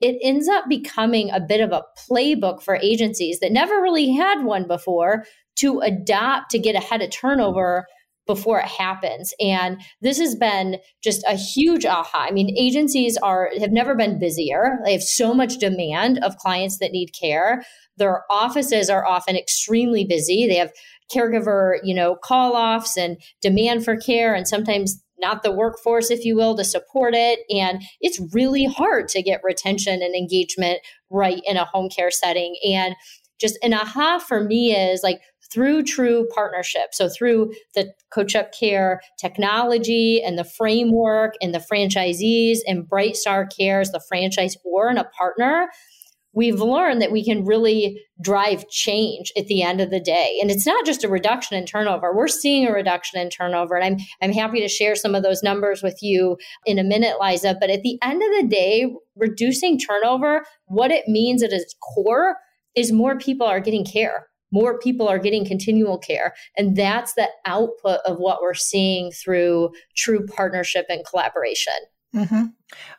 It 0.00 0.18
ends 0.22 0.48
up 0.48 0.64
becoming 0.68 1.30
a 1.30 1.40
bit 1.40 1.60
of 1.60 1.72
a 1.72 1.84
playbook 2.08 2.62
for 2.62 2.76
agencies 2.76 3.40
that 3.40 3.52
never 3.52 3.80
really 3.80 4.12
had 4.12 4.44
one 4.44 4.66
before 4.66 5.24
to 5.56 5.80
adopt 5.80 6.50
to 6.50 6.58
get 6.58 6.74
ahead 6.74 7.02
of 7.02 7.10
turnover 7.10 7.86
before 8.26 8.60
it 8.60 8.66
happens. 8.66 9.34
And 9.40 9.80
this 10.00 10.18
has 10.18 10.36
been 10.36 10.78
just 11.02 11.24
a 11.26 11.34
huge 11.34 11.84
aha. 11.84 12.26
I 12.28 12.30
mean, 12.30 12.54
agencies 12.56 13.16
are 13.16 13.50
have 13.58 13.72
never 13.72 13.96
been 13.96 14.20
busier. 14.20 14.78
They 14.84 14.92
have 14.92 15.02
so 15.02 15.34
much 15.34 15.58
demand 15.58 16.22
of 16.22 16.36
clients 16.36 16.78
that 16.78 16.92
need 16.92 17.10
care. 17.18 17.64
Their 17.96 18.22
offices 18.30 18.88
are 18.88 19.04
often 19.04 19.36
extremely 19.36 20.04
busy. 20.04 20.46
They 20.46 20.56
have 20.56 20.70
caregiver, 21.12 21.78
you 21.82 21.94
know, 21.94 22.14
call 22.14 22.54
offs 22.54 22.96
and 22.96 23.20
demand 23.42 23.84
for 23.84 23.96
care 23.96 24.32
and 24.32 24.46
sometimes 24.46 25.02
not 25.20 25.42
the 25.42 25.52
workforce, 25.52 26.10
if 26.10 26.24
you 26.24 26.36
will, 26.36 26.56
to 26.56 26.64
support 26.64 27.14
it. 27.14 27.40
And 27.50 27.82
it's 28.00 28.20
really 28.32 28.64
hard 28.64 29.08
to 29.08 29.22
get 29.22 29.40
retention 29.44 30.02
and 30.02 30.14
engagement 30.14 30.80
right 31.10 31.42
in 31.46 31.56
a 31.56 31.64
home 31.64 31.88
care 31.88 32.10
setting. 32.10 32.56
And 32.66 32.94
just 33.40 33.58
an 33.62 33.72
aha 33.74 34.18
for 34.18 34.44
me 34.44 34.74
is 34.74 35.02
like 35.02 35.20
through 35.52 35.82
true 35.82 36.28
partnership. 36.32 36.92
So 36.92 37.08
through 37.08 37.52
the 37.74 37.92
Coach 38.10 38.36
Up 38.36 38.52
Care 38.52 39.00
technology 39.18 40.22
and 40.22 40.38
the 40.38 40.44
framework 40.44 41.34
and 41.40 41.54
the 41.54 41.58
franchisees 41.72 42.58
and 42.66 42.88
BrightStar 42.88 43.48
Cares, 43.54 43.90
the 43.90 44.02
franchise 44.08 44.56
or 44.64 44.88
and 44.88 44.98
a 44.98 45.04
partner, 45.04 45.68
we've 46.32 46.54
mm-hmm. 46.54 46.64
learned 46.64 47.02
that 47.02 47.12
we 47.12 47.24
can 47.24 47.44
really 47.44 48.00
drive 48.22 48.68
change 48.68 49.32
at 49.36 49.46
the 49.46 49.62
end 49.62 49.80
of 49.80 49.90
the 49.90 50.00
day. 50.00 50.38
And 50.40 50.50
it's 50.50 50.66
not 50.66 50.84
just 50.84 51.04
a 51.04 51.08
reduction 51.08 51.56
in 51.56 51.66
turnover. 51.66 52.14
We're 52.14 52.28
seeing 52.28 52.66
a 52.66 52.72
reduction 52.72 53.20
in 53.20 53.30
turnover. 53.30 53.76
And 53.76 53.84
I'm 53.84 54.06
I'm 54.22 54.32
happy 54.32 54.60
to 54.60 54.68
share 54.68 54.94
some 54.94 55.14
of 55.14 55.22
those 55.22 55.42
numbers 55.42 55.82
with 55.82 56.02
you 56.02 56.36
in 56.66 56.78
a 56.78 56.84
minute, 56.84 57.16
Liza. 57.20 57.56
But 57.60 57.70
at 57.70 57.82
the 57.82 57.98
end 58.02 58.22
of 58.22 58.30
the 58.40 58.48
day, 58.48 58.92
reducing 59.16 59.78
turnover, 59.78 60.44
what 60.66 60.90
it 60.90 61.08
means 61.08 61.42
at 61.42 61.52
its 61.52 61.74
core 61.94 62.36
is 62.76 62.92
more 62.92 63.18
people 63.18 63.46
are 63.46 63.60
getting 63.60 63.84
care 63.84 64.26
more 64.52 64.78
people 64.78 65.08
are 65.08 65.18
getting 65.18 65.44
continual 65.44 65.98
care. 65.98 66.34
And 66.56 66.76
that's 66.76 67.14
the 67.14 67.28
output 67.46 68.00
of 68.06 68.18
what 68.18 68.40
we're 68.42 68.54
seeing 68.54 69.12
through 69.12 69.70
true 69.96 70.26
partnership 70.26 70.86
and 70.88 71.06
collaboration. 71.06 71.72
Mm-hmm. 72.14 72.46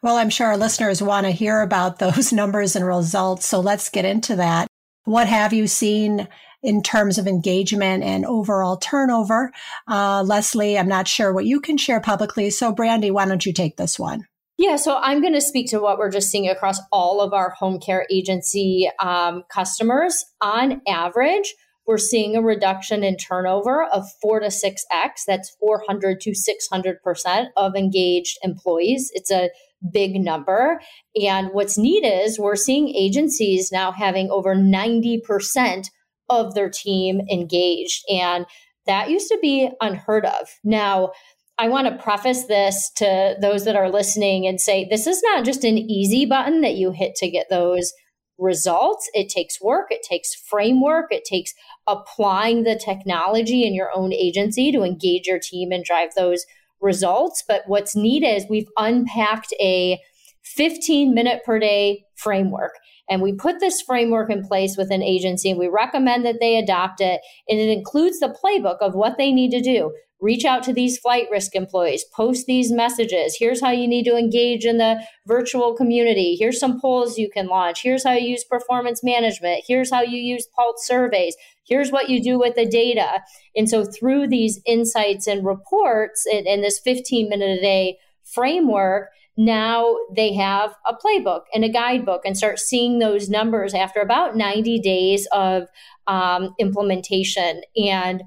Well, 0.02 0.18
I'm 0.18 0.30
sure 0.30 0.48
our 0.48 0.58
listeners 0.58 1.02
want 1.02 1.26
to 1.26 1.32
hear 1.32 1.62
about 1.62 2.00
those 2.00 2.32
numbers 2.32 2.76
and 2.76 2.86
results. 2.86 3.46
So 3.46 3.60
let's 3.60 3.90
get 3.90 4.06
into 4.06 4.36
that. 4.38 4.68
What 5.06 5.28
have 5.28 5.54
you 5.54 5.68
seen 5.68 6.28
in 6.64 6.84
terms 6.84 7.18
of 7.18 7.28
engagement 7.28 8.04
and 8.04 8.26
overall 8.26 8.78
turnover? 8.78 9.52
Uh, 9.88 10.24
Leslie, 10.24 10.78
I'm 10.78 10.88
not 10.88 11.08
sure 11.08 11.34
what 11.34 11.46
you 11.46 11.60
can 11.60 11.78
share 11.78 12.00
publicly. 12.00 12.52
So, 12.52 12.74
Brandi, 12.74 13.12
why 13.12 13.26
don't 13.26 13.46
you 13.46 13.54
take 13.54 13.78
this 13.78 13.98
one? 13.98 14.28
Yeah, 14.58 14.76
so 14.76 14.98
I'm 14.98 15.22
going 15.22 15.34
to 15.34 15.42
speak 15.42 15.72
to 15.72 15.80
what 15.80 15.98
we're 15.98 16.12
just 16.12 16.30
seeing 16.30 16.48
across 16.48 16.80
all 16.92 17.20
of 17.20 17.34
our 17.34 17.50
home 17.50 17.80
care 17.80 18.06
agency 18.12 18.92
um, 19.02 19.44
customers. 19.52 20.24
On 20.40 20.82
average, 20.88 21.56
we're 21.88 21.98
seeing 21.98 22.36
a 22.36 22.42
reduction 22.42 23.04
in 23.04 23.18
turnover 23.18 23.86
of 23.86 24.06
four 24.22 24.40
to 24.40 24.52
six 24.52 24.84
X. 24.92 25.24
That's 25.28 25.56
400 25.60 26.22
to 26.22 26.32
600% 26.32 27.48
of 27.58 27.76
engaged 27.76 28.38
employees. 28.44 29.12
It's 29.14 29.32
a 29.32 29.50
big 29.92 30.16
number. 30.16 30.80
And 31.22 31.50
what's 31.54 31.78
neat 31.78 32.06
is 32.06 32.40
we're 32.40 32.56
seeing 32.56 32.90
agencies 32.90 33.72
now 33.72 33.92
having 33.92 34.30
over 34.30 34.56
90% 34.56 35.88
of 36.30 36.54
their 36.54 36.70
team 36.70 37.22
engaged. 37.32 38.04
And 38.10 38.46
that 38.86 39.10
used 39.10 39.28
to 39.30 39.40
be 39.42 39.70
unheard 39.82 40.26
of. 40.26 40.48
Now, 40.64 41.12
I 41.58 41.68
want 41.68 41.88
to 41.88 42.04
preface 42.04 42.46
this 42.46 42.90
to 42.98 43.36
those 43.40 43.66
that 43.66 43.76
are 43.76 43.92
listening 43.92 44.48
and 44.48 44.60
say 44.60 44.88
this 44.90 45.06
is 45.06 45.22
not 45.24 45.46
just 45.46 45.64
an 45.64 45.78
easy 45.78 46.26
button 46.26 46.62
that 46.62 46.76
you 46.76 46.92
hit 46.92 47.16
to 47.16 47.30
get 47.30 47.48
those 47.50 47.94
results. 48.42 49.10
It 49.14 49.30
takes 49.30 49.62
work, 49.62 49.88
it 49.92 50.04
takes 50.04 50.34
framework, 50.34 51.06
it 51.12 51.24
takes 51.24 51.54
applying 51.88 52.64
the 52.64 52.76
technology 52.76 53.64
in 53.66 53.74
your 53.74 53.92
own 53.96 54.12
agency 54.12 54.72
to 54.72 54.82
engage 54.82 55.28
your 55.28 55.40
team 55.40 55.72
and 55.72 55.86
drive 55.86 56.10
those 56.16 56.46
results. 56.82 57.44
But 57.48 57.62
what's 57.68 57.96
neat 57.96 58.24
is 58.24 58.46
we've 58.50 58.70
unpacked 58.78 59.54
a 59.62 60.00
15 60.44 61.14
minute 61.14 61.44
per 61.46 61.60
day 61.60 62.06
framework. 62.16 62.74
And 63.12 63.22
we 63.22 63.34
put 63.34 63.60
this 63.60 63.82
framework 63.82 64.32
in 64.32 64.42
place 64.42 64.78
with 64.78 64.90
an 64.90 65.04
agency 65.04 65.50
and 65.50 65.60
we 65.60 65.68
recommend 65.68 66.26
that 66.26 66.40
they 66.40 66.56
adopt 66.56 67.02
it. 67.02 67.20
And 67.50 67.60
it 67.60 67.68
includes 67.68 68.20
the 68.20 68.34
playbook 68.42 68.78
of 68.80 68.96
what 68.96 69.18
they 69.18 69.34
need 69.34 69.52
to 69.52 69.60
do. 69.60 69.94
Reach 70.22 70.46
out 70.46 70.64
to 70.64 70.74
these 70.74 70.98
flight 70.98 71.28
risk 71.30 71.54
employees, 71.54 72.06
post 72.16 72.46
these 72.46 72.72
messages. 72.72 73.36
Here's 73.38 73.60
how 73.60 73.72
you 73.72 73.86
need 73.86 74.06
to 74.06 74.16
engage 74.16 74.66
in 74.66 74.78
the 74.78 75.04
virtual 75.28 75.76
community. 75.76 76.38
Here's 76.40 76.60
some 76.60 76.80
polls 76.80 77.18
you 77.18 77.30
can 77.30 77.48
launch. 77.48 77.82
Here's 77.84 78.06
how 78.06 78.14
you 78.14 78.30
use 78.30 78.46
performance 78.46 79.04
management. 79.04 79.66
Here's 79.68 79.92
how 79.92 80.04
you 80.04 80.18
use 80.18 80.48
pulse 80.56 80.88
surveys. 80.88 81.36
Here's 81.68 81.92
what 81.92 82.08
you 82.08 82.24
do 82.24 82.40
with 82.40 82.56
the 82.56 82.68
data. 82.68 83.24
And 83.58 83.68
so, 83.68 83.84
through 83.84 84.28
these 84.28 84.62
insights 84.66 85.28
and 85.28 85.46
reports 85.46 86.26
and, 86.32 86.48
and 86.48 86.64
this 86.64 86.80
15 86.80 87.28
minute 87.28 87.58
a 87.58 87.62
day 87.62 87.98
framework, 88.24 89.10
now 89.38 89.96
they 90.16 90.34
have 90.34 90.76
a 90.86 90.94
playbook 90.94 91.42
and 91.54 91.64
a 91.64 91.70
guidebook 91.70 92.22
and 92.26 92.38
start 92.38 92.60
seeing 92.60 93.00
those 93.00 93.30
numbers 93.30 93.74
after 93.74 94.02
about 94.02 94.36
90 94.36 94.80
days 94.80 95.28
of 95.32 95.64
um, 96.08 96.54
implementation. 96.60 97.62
And 97.76 98.24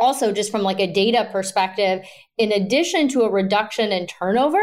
also, 0.00 0.32
just 0.32 0.50
from 0.50 0.62
like 0.62 0.80
a 0.80 0.92
data 0.92 1.28
perspective, 1.30 2.04
in 2.38 2.50
addition 2.50 3.08
to 3.08 3.22
a 3.22 3.30
reduction 3.30 3.92
in 3.92 4.06
turnover, 4.06 4.62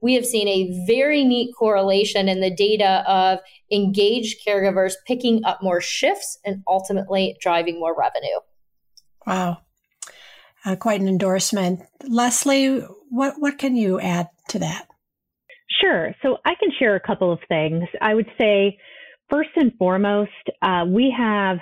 we 0.00 0.14
have 0.14 0.24
seen 0.24 0.48
a 0.48 0.86
very 0.86 1.24
neat 1.24 1.52
correlation 1.58 2.28
in 2.28 2.40
the 2.40 2.54
data 2.54 3.04
of 3.06 3.40
engaged 3.70 4.38
caregivers 4.46 4.94
picking 5.06 5.44
up 5.44 5.62
more 5.62 5.80
shifts 5.80 6.38
and 6.44 6.62
ultimately 6.66 7.36
driving 7.40 7.78
more 7.78 7.94
revenue. 7.98 8.40
Wow. 9.26 9.58
Uh, 10.64 10.76
quite 10.76 11.00
an 11.00 11.08
endorsement. 11.08 11.80
Leslie, 12.06 12.80
what, 13.10 13.34
what 13.38 13.58
can 13.58 13.76
you 13.76 14.00
add 14.00 14.28
to 14.48 14.58
that? 14.60 14.89
Sure. 15.80 16.14
So 16.22 16.38
I 16.44 16.54
can 16.54 16.70
share 16.78 16.96
a 16.96 17.00
couple 17.00 17.32
of 17.32 17.38
things. 17.48 17.84
I 18.00 18.14
would 18.14 18.28
say, 18.38 18.78
first 19.30 19.50
and 19.56 19.72
foremost, 19.78 20.30
uh, 20.62 20.84
we 20.86 21.14
have 21.16 21.58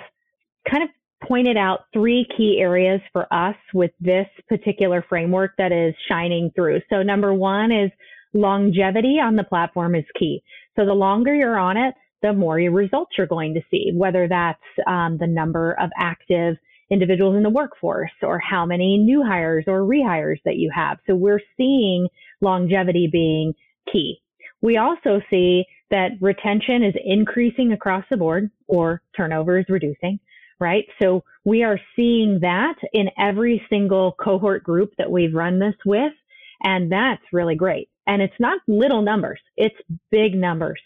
kind 0.69 0.83
of 0.83 0.89
pointed 1.27 1.57
out 1.57 1.81
three 1.93 2.25
key 2.35 2.59
areas 2.59 3.01
for 3.11 3.31
us 3.33 3.55
with 3.73 3.91
this 3.99 4.27
particular 4.47 5.05
framework 5.07 5.51
that 5.57 5.71
is 5.71 5.93
shining 6.09 6.51
through. 6.55 6.81
So 6.89 7.03
number 7.03 7.33
one 7.33 7.71
is 7.71 7.91
longevity 8.33 9.17
on 9.21 9.35
the 9.35 9.43
platform 9.43 9.95
is 9.95 10.05
key. 10.17 10.41
So 10.75 10.85
the 10.85 10.93
longer 10.93 11.33
you're 11.33 11.57
on 11.57 11.77
it, 11.77 11.93
the 12.21 12.33
more 12.33 12.59
your 12.59 12.71
results 12.71 13.11
you're 13.17 13.27
going 13.27 13.53
to 13.53 13.61
see, 13.71 13.91
whether 13.93 14.27
that's 14.27 14.59
um, 14.87 15.17
the 15.19 15.27
number 15.27 15.75
of 15.79 15.89
active 15.97 16.55
individuals 16.91 17.35
in 17.35 17.43
the 17.43 17.49
workforce 17.49 18.11
or 18.23 18.39
how 18.39 18.65
many 18.65 18.97
new 18.97 19.23
hires 19.23 19.65
or 19.67 19.81
rehires 19.81 20.39
that 20.45 20.55
you 20.55 20.71
have. 20.73 20.97
So 21.05 21.15
we're 21.15 21.41
seeing 21.55 22.07
longevity 22.41 23.07
being 23.11 23.53
key. 23.91 24.21
We 24.61 24.77
also 24.77 25.21
see 25.29 25.65
that 25.91 26.11
retention 26.21 26.83
is 26.83 26.93
increasing 27.03 27.71
across 27.71 28.03
the 28.09 28.17
board 28.17 28.51
or 28.67 29.01
turnover 29.15 29.59
is 29.59 29.65
reducing, 29.69 30.19
right? 30.59 30.85
So 31.01 31.23
we 31.45 31.63
are 31.63 31.79
seeing 31.95 32.39
that 32.41 32.75
in 32.93 33.09
every 33.17 33.65
single 33.69 34.15
cohort 34.23 34.63
group 34.63 34.93
that 34.97 35.09
we've 35.09 35.33
run 35.33 35.59
this 35.59 35.75
with. 35.85 36.13
And 36.61 36.91
that's 36.91 37.23
really 37.31 37.55
great. 37.55 37.89
And 38.05 38.21
it's 38.21 38.39
not 38.39 38.59
little 38.67 39.01
numbers, 39.01 39.39
it's 39.55 39.75
big 40.11 40.35
numbers. 40.35 40.81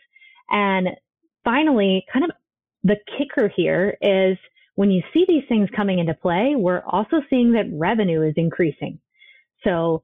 And 0.49 0.89
finally, 1.43 2.05
kind 2.11 2.25
of 2.25 2.31
the 2.83 2.97
kicker 3.17 3.51
here 3.53 3.97
is 4.01 4.37
when 4.75 4.91
you 4.91 5.01
see 5.13 5.25
these 5.27 5.43
things 5.47 5.69
coming 5.75 5.99
into 5.99 6.13
play, 6.13 6.55
we're 6.55 6.83
also 6.85 7.21
seeing 7.29 7.53
that 7.53 7.65
revenue 7.71 8.21
is 8.21 8.33
increasing. 8.35 8.99
So 9.63 10.03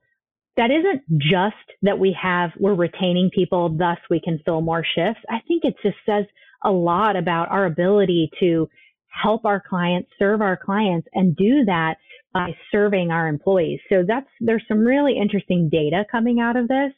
that 0.56 0.70
isn't 0.70 1.02
just 1.20 1.54
that 1.82 1.98
we 1.98 2.16
have, 2.20 2.50
we're 2.58 2.74
retaining 2.74 3.30
people, 3.34 3.68
thus 3.70 3.98
we 4.10 4.20
can 4.20 4.40
fill 4.44 4.60
more 4.60 4.84
shifts. 4.84 5.22
I 5.28 5.40
think 5.46 5.64
it 5.64 5.74
just 5.82 5.96
says 6.04 6.24
a 6.64 6.70
lot 6.70 7.16
about 7.16 7.50
our 7.50 7.66
ability 7.66 8.30
to 8.40 8.68
help 9.08 9.44
our 9.44 9.62
clients, 9.66 10.10
serve 10.18 10.40
our 10.40 10.56
clients, 10.56 11.08
and 11.14 11.36
do 11.36 11.64
that 11.66 11.96
by 12.32 12.50
serving 12.70 13.10
our 13.10 13.28
employees. 13.28 13.80
So 13.88 14.04
that's, 14.06 14.28
there's 14.40 14.64
some 14.68 14.80
really 14.80 15.16
interesting 15.20 15.68
data 15.70 16.04
coming 16.10 16.40
out 16.40 16.56
of 16.56 16.68
this. 16.68 16.92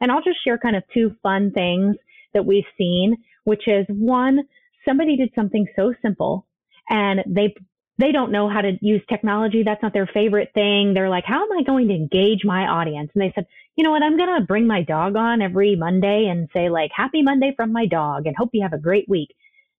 And 0.00 0.10
I'll 0.10 0.22
just 0.22 0.42
share 0.44 0.58
kind 0.58 0.76
of 0.76 0.82
two 0.92 1.12
fun 1.22 1.52
things 1.52 1.96
that 2.34 2.44
we've 2.44 2.64
seen, 2.76 3.16
which 3.44 3.62
is 3.66 3.86
one, 3.88 4.40
somebody 4.86 5.16
did 5.16 5.30
something 5.34 5.66
so 5.76 5.94
simple 6.02 6.46
and 6.88 7.20
they 7.26 7.54
they 7.98 8.12
don't 8.12 8.32
know 8.32 8.48
how 8.48 8.60
to 8.60 8.72
use 8.80 9.02
technology. 9.08 9.62
That's 9.62 9.82
not 9.82 9.92
their 9.92 10.08
favorite 10.12 10.50
thing. 10.54 10.94
They're 10.94 11.08
like, 11.08 11.24
how 11.24 11.42
am 11.44 11.58
I 11.58 11.62
going 11.62 11.88
to 11.88 11.94
engage 11.94 12.44
my 12.44 12.66
audience? 12.66 13.10
And 13.14 13.22
they 13.22 13.32
said, 13.34 13.46
you 13.76 13.84
know 13.84 13.90
what? 13.90 14.02
I'm 14.02 14.16
going 14.16 14.40
to 14.40 14.46
bring 14.46 14.66
my 14.66 14.82
dog 14.82 15.16
on 15.16 15.42
every 15.42 15.76
Monday 15.76 16.26
and 16.30 16.48
say 16.52 16.68
like, 16.70 16.90
happy 16.94 17.22
Monday 17.22 17.52
from 17.56 17.72
my 17.72 17.86
dog 17.86 18.26
and 18.26 18.36
hope 18.36 18.50
you 18.52 18.62
have 18.62 18.72
a 18.72 18.78
great 18.78 19.08
week. 19.08 19.34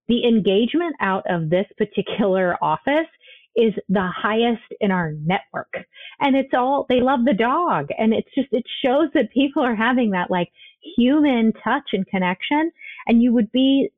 The 0.08 0.26
engagement 0.26 0.96
out 1.02 1.24
of 1.30 1.50
this 1.50 1.66
particular 1.78 2.58
office 2.62 3.08
is 3.56 3.74
the 3.90 4.10
highest 4.16 4.64
in 4.80 4.92
our 4.92 5.14
network. 5.14 5.74
And 6.20 6.36
it's 6.36 6.54
all, 6.54 6.86
they 6.90 7.02
love 7.02 7.22
the 7.26 7.34
dog. 7.34 7.88
And 7.98 8.14
it's 8.14 8.30
just, 8.36 8.50
it 8.52 8.66
shows 8.84 9.10
that 9.14 9.32
people 9.34 9.64
are 9.64 9.76
having 9.76 10.12
that 10.12 10.30
like 10.30 10.50
human 10.98 11.54
touch 11.64 11.90
and 11.94 12.06
connection. 12.08 12.72
And 13.08 13.22
you 13.22 13.34
would 13.34 13.52
be 13.52 13.90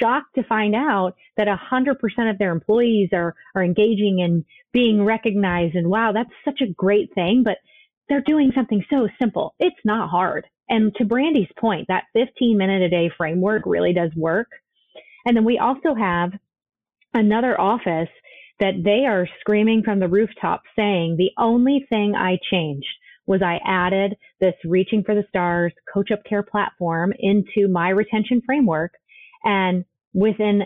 shocked 0.00 0.34
to 0.34 0.42
find 0.44 0.74
out 0.74 1.14
that 1.36 1.48
100% 1.48 2.30
of 2.30 2.38
their 2.38 2.52
employees 2.52 3.10
are, 3.12 3.34
are 3.54 3.64
engaging 3.64 4.20
and 4.22 4.44
being 4.72 5.04
recognized. 5.04 5.74
And 5.74 5.88
wow, 5.88 6.12
that's 6.12 6.30
such 6.44 6.60
a 6.60 6.72
great 6.72 7.14
thing, 7.14 7.42
but 7.44 7.58
they're 8.08 8.22
doing 8.22 8.52
something 8.54 8.84
so 8.90 9.08
simple. 9.20 9.54
It's 9.58 9.76
not 9.84 10.10
hard. 10.10 10.46
And 10.68 10.94
to 10.96 11.04
Brandi's 11.04 11.50
point, 11.58 11.88
that 11.88 12.04
15 12.14 12.56
minute 12.56 12.82
a 12.82 12.88
day 12.88 13.10
framework 13.16 13.64
really 13.66 13.92
does 13.92 14.10
work. 14.16 14.48
And 15.24 15.36
then 15.36 15.44
we 15.44 15.58
also 15.58 15.94
have 15.94 16.32
another 17.14 17.60
office 17.60 18.08
that 18.60 18.82
they 18.84 19.06
are 19.06 19.28
screaming 19.40 19.82
from 19.82 19.98
the 19.98 20.08
rooftop 20.08 20.62
saying 20.76 21.16
the 21.16 21.32
only 21.38 21.86
thing 21.88 22.14
I 22.14 22.38
changed 22.50 22.86
was 23.26 23.40
I 23.42 23.60
added 23.66 24.16
this 24.40 24.54
reaching 24.64 25.02
for 25.04 25.14
the 25.14 25.24
stars 25.28 25.72
coach 25.92 26.10
up 26.10 26.24
care 26.28 26.42
platform 26.42 27.12
into 27.18 27.68
my 27.68 27.90
retention 27.90 28.42
framework 28.44 28.92
and 29.44 29.84
within 30.14 30.62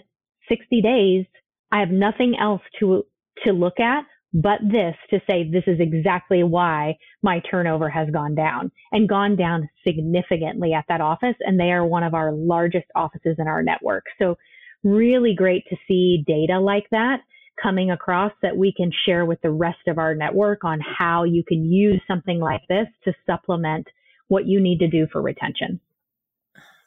60 0.48 0.82
days, 0.82 1.26
I 1.72 1.80
have 1.80 1.90
nothing 1.90 2.36
else 2.40 2.62
to, 2.80 3.04
to 3.44 3.52
look 3.52 3.80
at 3.80 4.04
but 4.36 4.58
this 4.60 4.94
to 5.08 5.18
say 5.26 5.50
this 5.50 5.64
is 5.66 5.80
exactly 5.80 6.42
why 6.42 6.96
my 7.22 7.40
turnover 7.50 7.88
has 7.88 8.08
gone 8.10 8.34
down 8.34 8.70
and 8.92 9.08
gone 9.08 9.34
down 9.34 9.68
significantly 9.86 10.74
at 10.74 10.84
that 10.88 11.00
office. 11.00 11.36
And 11.40 11.58
they 11.58 11.70
are 11.72 11.86
one 11.86 12.02
of 12.02 12.12
our 12.12 12.32
largest 12.32 12.86
offices 12.94 13.36
in 13.38 13.48
our 13.48 13.62
network. 13.62 14.04
So 14.18 14.36
really 14.84 15.34
great 15.34 15.64
to 15.70 15.76
see 15.88 16.22
data 16.26 16.60
like 16.60 16.86
that 16.90 17.20
coming 17.62 17.90
across 17.90 18.32
that 18.42 18.56
we 18.56 18.74
can 18.76 18.90
share 19.06 19.24
with 19.24 19.40
the 19.42 19.50
rest 19.50 19.88
of 19.88 19.96
our 19.96 20.14
network 20.14 20.64
on 20.64 20.80
how 20.80 21.24
you 21.24 21.42
can 21.42 21.64
use 21.64 22.02
something 22.06 22.38
like 22.38 22.60
this 22.68 22.86
to 23.04 23.14
supplement 23.24 23.86
what 24.28 24.46
you 24.46 24.60
need 24.60 24.80
to 24.80 24.88
do 24.88 25.06
for 25.10 25.22
retention. 25.22 25.80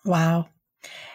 Wow. 0.06 0.50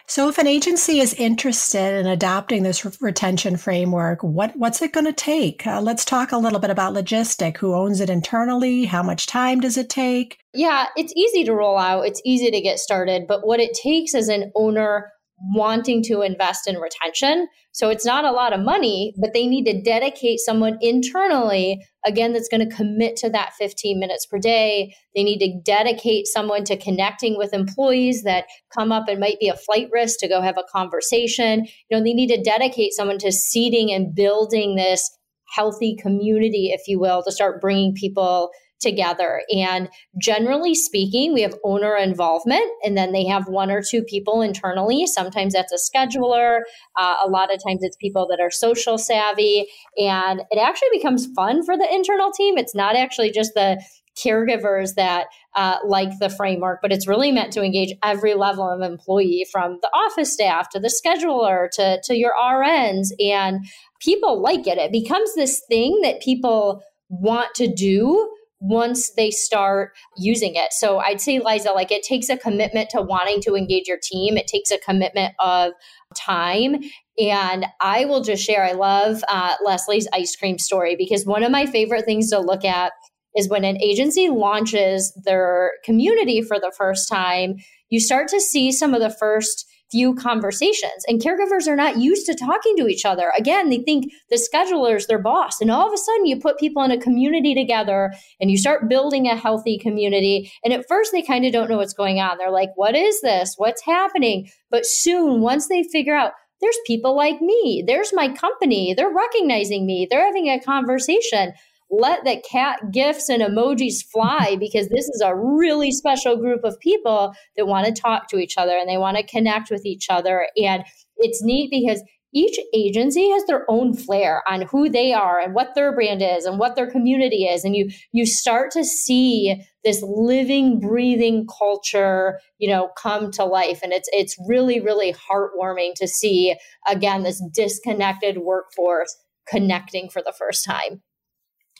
So, 0.07 0.29
if 0.29 0.37
an 0.37 0.45
agency 0.45 0.99
is 0.99 1.15
interested 1.15 1.99
in 1.99 2.05
adopting 2.05 2.61
this 2.61 2.85
re- 2.85 2.91
retention 3.01 3.57
framework, 3.57 4.21
what, 4.21 4.55
what's 4.55 4.81
it 4.83 4.93
going 4.93 5.07
to 5.07 5.13
take? 5.13 5.65
Uh, 5.65 5.81
let's 5.81 6.05
talk 6.05 6.31
a 6.31 6.37
little 6.37 6.59
bit 6.59 6.69
about 6.69 6.93
logistic. 6.93 7.57
Who 7.57 7.73
owns 7.73 7.99
it 7.99 8.09
internally? 8.09 8.85
How 8.85 9.01
much 9.01 9.25
time 9.25 9.61
does 9.61 9.77
it 9.77 9.89
take? 9.89 10.37
Yeah, 10.53 10.87
it's 10.95 11.13
easy 11.15 11.43
to 11.45 11.53
roll 11.53 11.77
out, 11.77 12.05
it's 12.05 12.21
easy 12.23 12.51
to 12.51 12.61
get 12.61 12.77
started, 12.77 13.25
but 13.27 13.47
what 13.47 13.59
it 13.59 13.73
takes 13.73 14.13
is 14.13 14.29
an 14.29 14.51
owner 14.55 15.11
wanting 15.37 16.01
to 16.03 16.21
invest 16.21 16.67
in 16.67 16.77
retention. 16.77 17.47
So 17.71 17.89
it's 17.89 18.05
not 18.05 18.23
a 18.23 18.31
lot 18.31 18.53
of 18.53 18.61
money, 18.61 19.13
but 19.19 19.33
they 19.33 19.47
need 19.47 19.65
to 19.65 19.81
dedicate 19.81 20.39
someone 20.39 20.77
internally, 20.79 21.85
again, 22.05 22.31
that's 22.31 22.47
going 22.47 22.67
to 22.67 22.75
commit 22.75 23.17
to 23.17 23.29
that 23.31 23.53
15 23.57 23.99
minutes 23.99 24.25
per 24.25 24.39
day. 24.39 24.95
They 25.13 25.23
need 25.23 25.39
to 25.39 25.59
dedicate 25.63 26.27
someone 26.27 26.63
to 26.65 26.77
connecting 26.77 27.37
with 27.37 27.53
employees 27.53 28.23
that 28.23 28.45
come 28.73 28.91
up 28.91 29.09
and 29.09 29.19
might 29.19 29.39
be 29.39 29.49
a 29.49 29.57
flight 29.57 29.89
risk 29.91 30.19
to 30.19 30.29
go 30.29 30.41
have 30.41 30.57
a 30.57 30.63
conversation. 30.71 31.65
You 31.89 31.97
know, 31.97 32.03
they 32.03 32.13
need 32.13 32.29
to 32.29 32.41
dedicate 32.41 32.93
someone 32.93 33.17
to 33.19 33.31
seeding 33.31 33.91
and 33.91 34.15
building 34.15 34.75
this 34.75 35.09
healthy 35.53 35.95
community, 36.01 36.71
if 36.73 36.87
you 36.87 36.99
will, 36.99 37.23
to 37.23 37.31
start 37.31 37.61
bringing 37.61 37.93
people 37.93 38.51
together. 38.79 39.41
And 39.55 39.89
generally 40.19 40.75
speaking, 40.75 41.33
we 41.33 41.41
have 41.41 41.55
owner 41.63 41.95
involvement, 41.95 42.65
and 42.83 42.97
then 42.97 43.11
they 43.11 43.25
have 43.25 43.47
one 43.47 43.71
or 43.71 43.81
two 43.81 44.03
people 44.03 44.41
internally. 44.41 45.07
Sometimes 45.07 45.53
that's 45.53 45.73
a 45.73 45.97
scheduler. 45.97 46.61
Uh, 46.99 47.15
a 47.23 47.29
lot 47.29 47.53
of 47.53 47.61
times 47.65 47.79
it's 47.81 47.97
people 47.97 48.27
that 48.29 48.39
are 48.39 48.51
social 48.51 48.97
savvy. 48.97 49.67
And 49.97 50.41
it 50.51 50.59
actually 50.59 50.89
becomes 50.91 51.27
fun 51.35 51.63
for 51.63 51.77
the 51.77 51.87
internal 51.93 52.31
team. 52.31 52.57
It's 52.57 52.75
not 52.75 52.95
actually 52.95 53.31
just 53.31 53.53
the 53.53 53.81
caregivers 54.15 54.95
that 54.95 55.27
uh, 55.55 55.77
like 55.85 56.09
the 56.19 56.29
framework, 56.29 56.79
but 56.81 56.91
it's 56.91 57.07
really 57.07 57.31
meant 57.31 57.51
to 57.53 57.61
engage 57.61 57.93
every 58.03 58.33
level 58.33 58.69
of 58.69 58.81
employee 58.81 59.45
from 59.51 59.77
the 59.81 59.89
office 59.89 60.31
staff 60.31 60.69
to 60.69 60.79
the 60.79 60.87
scheduler 60.87 61.67
to, 61.73 61.99
to 62.03 62.15
your 62.15 62.31
RNs. 62.41 63.07
And 63.19 63.65
people 63.99 64.41
like 64.41 64.67
it. 64.67 64.77
It 64.77 64.91
becomes 64.91 65.33
this 65.35 65.61
thing 65.67 65.99
that 66.03 66.21
people 66.21 66.81
want 67.09 67.53
to 67.55 67.67
do 67.67 68.29
once 68.59 69.11
they 69.15 69.31
start 69.31 69.91
using 70.17 70.55
it. 70.55 70.71
So 70.71 70.99
I'd 70.99 71.21
say, 71.21 71.39
Liza, 71.39 71.71
like 71.71 71.91
it 71.91 72.03
takes 72.03 72.29
a 72.29 72.37
commitment 72.37 72.89
to 72.91 73.01
wanting 73.01 73.41
to 73.41 73.55
engage 73.55 73.87
your 73.87 73.99
team, 74.01 74.37
it 74.37 74.47
takes 74.47 74.71
a 74.71 74.77
commitment 74.77 75.33
of 75.39 75.73
time. 76.15 76.77
And 77.19 77.65
I 77.81 78.05
will 78.05 78.21
just 78.21 78.43
share, 78.43 78.63
I 78.63 78.73
love 78.73 79.23
uh, 79.27 79.55
Leslie's 79.63 80.07
ice 80.13 80.35
cream 80.35 80.57
story 80.57 80.95
because 80.95 81.25
one 81.25 81.43
of 81.43 81.51
my 81.51 81.65
favorite 81.65 82.05
things 82.05 82.29
to 82.29 82.39
look 82.39 82.65
at 82.65 82.91
is 83.35 83.49
when 83.49 83.65
an 83.65 83.81
agency 83.81 84.29
launches 84.29 85.13
their 85.25 85.71
community 85.83 86.41
for 86.41 86.59
the 86.59 86.73
first 86.77 87.09
time, 87.09 87.55
you 87.89 87.99
start 87.99 88.27
to 88.29 88.39
see 88.39 88.71
some 88.71 88.93
of 88.93 89.01
the 89.01 89.09
first 89.09 89.65
few 89.95 90.13
conversations. 90.13 91.05
And 91.07 91.21
caregivers 91.21 91.67
are 91.69 91.75
not 91.77 91.99
used 91.99 92.25
to 92.25 92.35
talking 92.35 92.75
to 92.75 92.87
each 92.87 93.05
other. 93.05 93.31
Again, 93.37 93.69
they 93.69 93.77
think 93.77 94.11
the 94.29 94.35
scheduler 94.35 94.97
is 94.97 95.07
their 95.07 95.21
boss. 95.21 95.61
And 95.61 95.71
all 95.71 95.87
of 95.87 95.93
a 95.93 95.97
sudden, 95.97 96.25
you 96.25 96.37
put 96.37 96.59
people 96.59 96.83
in 96.83 96.91
a 96.91 96.99
community 96.99 97.55
together 97.55 98.11
and 98.41 98.51
you 98.51 98.57
start 98.57 98.89
building 98.89 99.27
a 99.27 99.37
healthy 99.37 99.79
community. 99.79 100.51
And 100.65 100.73
at 100.73 100.85
first, 100.89 101.13
they 101.13 101.21
kind 101.21 101.45
of 101.45 101.53
don't 101.53 101.69
know 101.69 101.77
what's 101.77 101.93
going 101.93 102.19
on. 102.19 102.37
They're 102.37 102.51
like, 102.51 102.71
what 102.75 102.93
is 102.93 103.21
this? 103.21 103.53
What's 103.55 103.85
happening? 103.85 104.49
But 104.69 104.85
soon, 104.85 105.39
once 105.39 105.69
they 105.69 105.83
figure 105.83 106.15
out, 106.15 106.33
there's 106.59 106.77
people 106.85 107.15
like 107.15 107.39
me, 107.41 107.83
there's 107.85 108.11
my 108.13 108.29
company, 108.29 108.93
they're 108.93 109.13
recognizing 109.13 109.85
me, 109.85 110.07
they're 110.09 110.25
having 110.25 110.47
a 110.47 110.59
conversation 110.59 111.53
let 111.89 112.23
the 112.23 112.41
cat 112.49 112.91
gifts 112.91 113.29
and 113.29 113.41
emojis 113.41 114.03
fly 114.11 114.57
because 114.59 114.89
this 114.89 115.07
is 115.07 115.21
a 115.23 115.35
really 115.35 115.91
special 115.91 116.35
group 116.35 116.63
of 116.63 116.79
people 116.79 117.33
that 117.55 117.67
want 117.67 117.85
to 117.85 118.01
talk 118.01 118.27
to 118.29 118.37
each 118.37 118.57
other 118.57 118.75
and 118.75 118.89
they 118.89 118.97
want 118.97 119.17
to 119.17 119.25
connect 119.25 119.69
with 119.69 119.85
each 119.85 120.07
other. 120.09 120.47
And 120.57 120.83
it's 121.17 121.43
neat 121.43 121.69
because 121.69 122.01
each 122.33 122.59
agency 122.73 123.29
has 123.29 123.45
their 123.45 123.65
own 123.69 123.95
flair 123.95 124.43
on 124.45 124.63
who 124.63 124.89
they 124.89 125.13
are 125.13 125.39
and 125.39 125.55
what 125.55 125.73
their 125.73 125.95
brand 125.95 126.21
is 126.21 126.43
and 126.43 126.59
what 126.59 126.75
their 126.75 126.91
community 126.91 127.45
is. 127.45 127.63
And 127.63 127.75
you 127.75 127.89
you 128.11 128.25
start 128.25 128.71
to 128.71 128.83
see 128.83 129.63
this 129.85 130.03
living 130.03 130.79
breathing 130.79 131.47
culture 131.47 132.39
you 132.57 132.67
know 132.67 132.89
come 132.97 133.31
to 133.31 133.45
life. 133.45 133.79
And 133.83 133.93
it's 133.93 134.09
it's 134.11 134.35
really 134.49 134.81
really 134.81 135.13
heartwarming 135.13 135.93
to 135.95 136.07
see 136.07 136.55
again 136.87 137.23
this 137.23 137.41
disconnected 137.53 138.39
workforce 138.39 139.15
connecting 139.47 140.09
for 140.09 140.21
the 140.21 140.33
first 140.37 140.65
time 140.65 141.01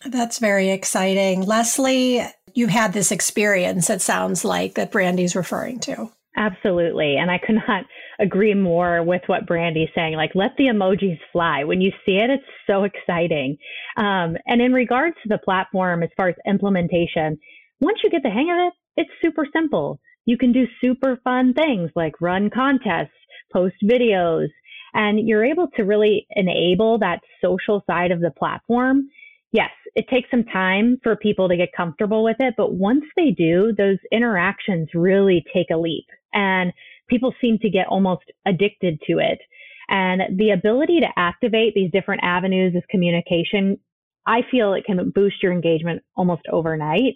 that's 0.06 0.40
very 0.40 0.70
exciting. 0.70 1.42
Leslie, 1.42 2.22
you've 2.54 2.70
had 2.70 2.94
this 2.94 3.12
experience, 3.12 3.90
it 3.90 4.02
sounds 4.02 4.46
like, 4.46 4.76
that 4.76 4.92
Brandi's 4.92 5.36
referring 5.36 5.80
to. 5.82 6.10
Absolutely. 6.38 7.16
And 7.16 7.32
I 7.32 7.38
could 7.38 7.56
not 7.68 7.86
agree 8.20 8.54
more 8.54 9.04
with 9.04 9.22
what 9.28 9.48
Brandi's 9.48 9.90
saying. 9.96 10.16
Like, 10.16 10.32
let 10.36 10.52
the 10.58 10.66
emojis 10.66 11.18
fly. 11.32 11.64
When 11.64 11.80
you 11.80 11.92
see 12.06 12.18
it, 12.18 12.30
it's 12.30 12.44
so 12.68 12.84
exciting. 12.84 13.58
Um, 13.98 14.36
and 14.46 14.62
in 14.62 14.74
regards 14.74 15.16
to 15.24 15.30
the 15.30 15.38
platform, 15.38 16.04
as 16.04 16.10
far 16.18 16.30
as 16.30 16.36
implementation, 16.46 17.38
once 17.80 18.00
you 18.04 18.10
get 18.10 18.24
the 18.24 18.30
hang 18.30 18.52
of 18.52 18.68
it, 18.68 18.74
it's 18.98 19.12
super 19.22 19.48
simple. 19.54 20.00
You 20.26 20.38
can 20.38 20.52
do 20.52 20.66
super 20.82 21.20
fun 21.24 21.54
things 21.54 21.92
like 21.96 22.20
run 22.20 22.50
contests, 22.50 23.16
post 23.54 23.76
videos, 23.84 24.48
and 24.94 25.28
you're 25.28 25.46
able 25.46 25.68
to 25.76 25.84
really 25.84 26.26
enable 26.32 26.98
that 27.00 27.20
social 27.42 27.84
side 27.88 28.12
of 28.12 28.22
the 28.22 28.32
platform 28.32 29.08
yes, 29.56 29.72
it 29.96 30.08
takes 30.10 30.30
some 30.30 30.44
time 30.44 31.00
for 31.02 31.16
people 31.16 31.48
to 31.48 31.56
get 31.56 31.70
comfortable 31.76 32.24
with 32.24 32.36
it, 32.40 32.56
but 32.58 32.74
once 32.74 33.06
they 33.16 33.32
do, 33.32 33.74
those 33.78 33.98
interactions 34.12 34.90
really 34.94 35.44
take 35.54 35.68
a 35.72 35.78
leap 35.78 36.06
and 36.34 36.74
people 37.08 37.34
seem 37.40 37.58
to 37.60 37.70
get 37.70 37.88
almost 37.88 38.24
addicted 38.46 39.00
to 39.08 39.20
it. 39.20 39.40
And 39.88 40.38
the 40.38 40.50
ability 40.50 41.00
to 41.00 41.08
activate 41.16 41.74
these 41.76 41.92
different 41.92 42.24
avenues 42.24 42.76
of 42.76 42.84
communication, 42.90 43.80
I 44.28 44.42
feel 44.52 44.74
it 44.74 44.86
can 44.86 45.12
boost 45.12 45.42
your 45.42 45.54
engagement 45.54 46.04
almost 46.16 46.42
overnight. 46.52 47.16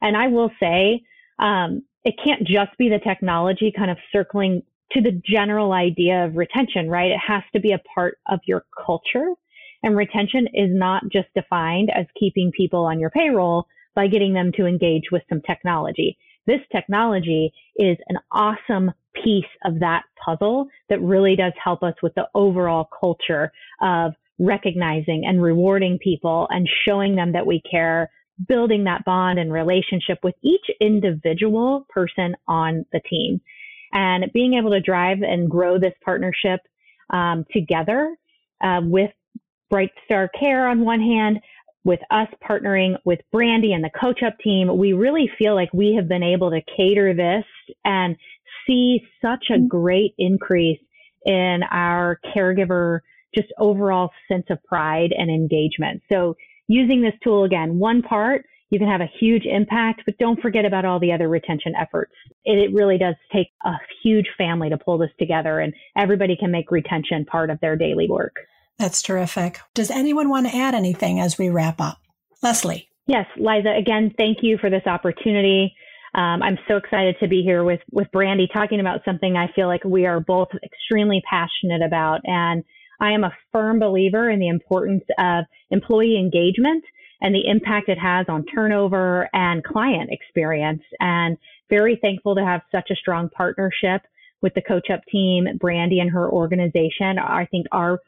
And 0.00 0.16
I 0.16 0.28
will 0.28 0.50
say, 0.60 1.02
um, 1.38 1.82
it 2.04 2.14
can't 2.22 2.46
just 2.46 2.70
be 2.78 2.88
the 2.88 3.00
technology 3.00 3.72
kind 3.76 3.90
of 3.90 3.98
circling 4.12 4.62
to 4.92 5.00
the 5.00 5.20
general 5.26 5.72
idea 5.72 6.24
of 6.24 6.36
retention, 6.36 6.88
right? 6.88 7.10
It 7.10 7.20
has 7.26 7.42
to 7.52 7.60
be 7.60 7.72
a 7.72 7.80
part 7.94 8.18
of 8.30 8.38
your 8.46 8.64
culture 8.86 9.34
and 9.84 9.96
retention 9.96 10.48
is 10.54 10.70
not 10.72 11.02
just 11.12 11.28
defined 11.34 11.90
as 11.94 12.06
keeping 12.18 12.50
people 12.56 12.86
on 12.86 12.98
your 12.98 13.10
payroll 13.10 13.66
by 13.94 14.08
getting 14.08 14.32
them 14.32 14.50
to 14.56 14.66
engage 14.66 15.04
with 15.12 15.22
some 15.28 15.42
technology. 15.42 16.16
This 16.46 16.60
technology 16.72 17.52
is 17.76 17.96
an 18.08 18.16
awesome 18.32 18.92
piece 19.22 19.44
of 19.64 19.80
that 19.80 20.02
puzzle 20.24 20.66
that 20.88 21.00
really 21.02 21.36
does 21.36 21.52
help 21.62 21.82
us 21.82 21.94
with 22.02 22.14
the 22.14 22.26
overall 22.34 22.88
culture 22.98 23.52
of 23.82 24.12
recognizing 24.38 25.24
and 25.26 25.42
rewarding 25.42 25.98
people 26.02 26.48
and 26.50 26.68
showing 26.84 27.14
them 27.14 27.32
that 27.32 27.46
we 27.46 27.62
care, 27.70 28.10
building 28.48 28.84
that 28.84 29.04
bond 29.04 29.38
and 29.38 29.52
relationship 29.52 30.18
with 30.24 30.34
each 30.42 30.64
individual 30.80 31.86
person 31.90 32.34
on 32.48 32.84
the 32.92 33.00
team. 33.08 33.40
And 33.92 34.32
being 34.32 34.54
able 34.54 34.70
to 34.70 34.80
drive 34.80 35.18
and 35.20 35.48
grow 35.48 35.78
this 35.78 35.94
partnership 36.04 36.60
um, 37.10 37.44
together 37.52 38.16
uh, 38.62 38.80
with 38.82 39.10
Bright 39.70 39.90
Star 40.04 40.28
Care 40.38 40.68
on 40.68 40.84
one 40.84 41.00
hand, 41.00 41.40
with 41.84 42.00
us 42.10 42.28
partnering 42.42 42.96
with 43.04 43.20
Brandi 43.32 43.74
and 43.74 43.84
the 43.84 43.90
Coach 43.90 44.22
Up 44.26 44.36
team, 44.42 44.76
we 44.76 44.94
really 44.94 45.30
feel 45.38 45.54
like 45.54 45.68
we 45.72 45.94
have 45.94 46.08
been 46.08 46.22
able 46.22 46.50
to 46.50 46.60
cater 46.76 47.14
this 47.14 47.44
and 47.84 48.16
see 48.66 49.00
such 49.20 49.46
a 49.50 49.54
mm-hmm. 49.54 49.66
great 49.68 50.14
increase 50.18 50.80
in 51.26 51.60
our 51.70 52.18
caregiver 52.34 53.00
just 53.34 53.48
overall 53.58 54.10
sense 54.28 54.46
of 54.48 54.62
pride 54.64 55.12
and 55.16 55.28
engagement. 55.30 56.02
So 56.10 56.36
using 56.68 57.02
this 57.02 57.14
tool 57.22 57.44
again, 57.44 57.78
one 57.78 58.00
part, 58.00 58.46
you 58.70 58.78
can 58.78 58.88
have 58.88 59.00
a 59.00 59.10
huge 59.20 59.44
impact, 59.44 60.02
but 60.06 60.16
don't 60.18 60.40
forget 60.40 60.64
about 60.64 60.84
all 60.84 60.98
the 60.98 61.12
other 61.12 61.28
retention 61.28 61.74
efforts. 61.78 62.12
It, 62.44 62.58
it 62.58 62.74
really 62.74 62.96
does 62.96 63.14
take 63.32 63.48
a 63.64 63.72
huge 64.02 64.26
family 64.38 64.70
to 64.70 64.78
pull 64.78 64.98
this 64.98 65.10
together 65.18 65.60
and 65.60 65.74
everybody 65.96 66.36
can 66.36 66.50
make 66.50 66.70
retention 66.70 67.24
part 67.24 67.50
of 67.50 67.60
their 67.60 67.76
daily 67.76 68.08
work. 68.08 68.34
That's 68.78 69.02
terrific. 69.02 69.60
Does 69.74 69.90
anyone 69.90 70.28
want 70.28 70.46
to 70.48 70.56
add 70.56 70.74
anything 70.74 71.20
as 71.20 71.38
we 71.38 71.48
wrap 71.48 71.80
up? 71.80 71.98
Leslie. 72.42 72.88
Yes, 73.06 73.26
Liza, 73.36 73.74
again, 73.78 74.12
thank 74.16 74.38
you 74.42 74.58
for 74.58 74.70
this 74.70 74.86
opportunity. 74.86 75.74
Um, 76.14 76.42
I'm 76.42 76.58
so 76.68 76.76
excited 76.76 77.16
to 77.20 77.28
be 77.28 77.42
here 77.42 77.64
with, 77.64 77.80
with 77.90 78.08
Brandi 78.14 78.46
talking 78.52 78.80
about 78.80 79.00
something 79.04 79.36
I 79.36 79.50
feel 79.54 79.66
like 79.66 79.84
we 79.84 80.06
are 80.06 80.20
both 80.20 80.48
extremely 80.62 81.22
passionate 81.28 81.82
about. 81.84 82.20
And 82.24 82.64
I 83.00 83.12
am 83.12 83.24
a 83.24 83.32
firm 83.52 83.78
believer 83.80 84.30
in 84.30 84.38
the 84.38 84.48
importance 84.48 85.04
of 85.18 85.44
employee 85.70 86.16
engagement 86.16 86.84
and 87.20 87.34
the 87.34 87.48
impact 87.48 87.88
it 87.88 87.98
has 87.98 88.26
on 88.28 88.44
turnover 88.46 89.28
and 89.32 89.64
client 89.64 90.10
experience. 90.10 90.82
And 91.00 91.36
very 91.68 91.98
thankful 92.00 92.34
to 92.36 92.44
have 92.44 92.62
such 92.70 92.90
a 92.90 92.96
strong 92.96 93.28
partnership 93.30 94.02
with 94.40 94.54
the 94.54 94.62
Coach 94.62 94.88
Up 94.92 95.00
team, 95.10 95.46
Brandi 95.58 96.00
and 96.00 96.10
her 96.10 96.30
organization. 96.30 97.18
I 97.18 97.46
think 97.50 97.66
our 97.72 97.98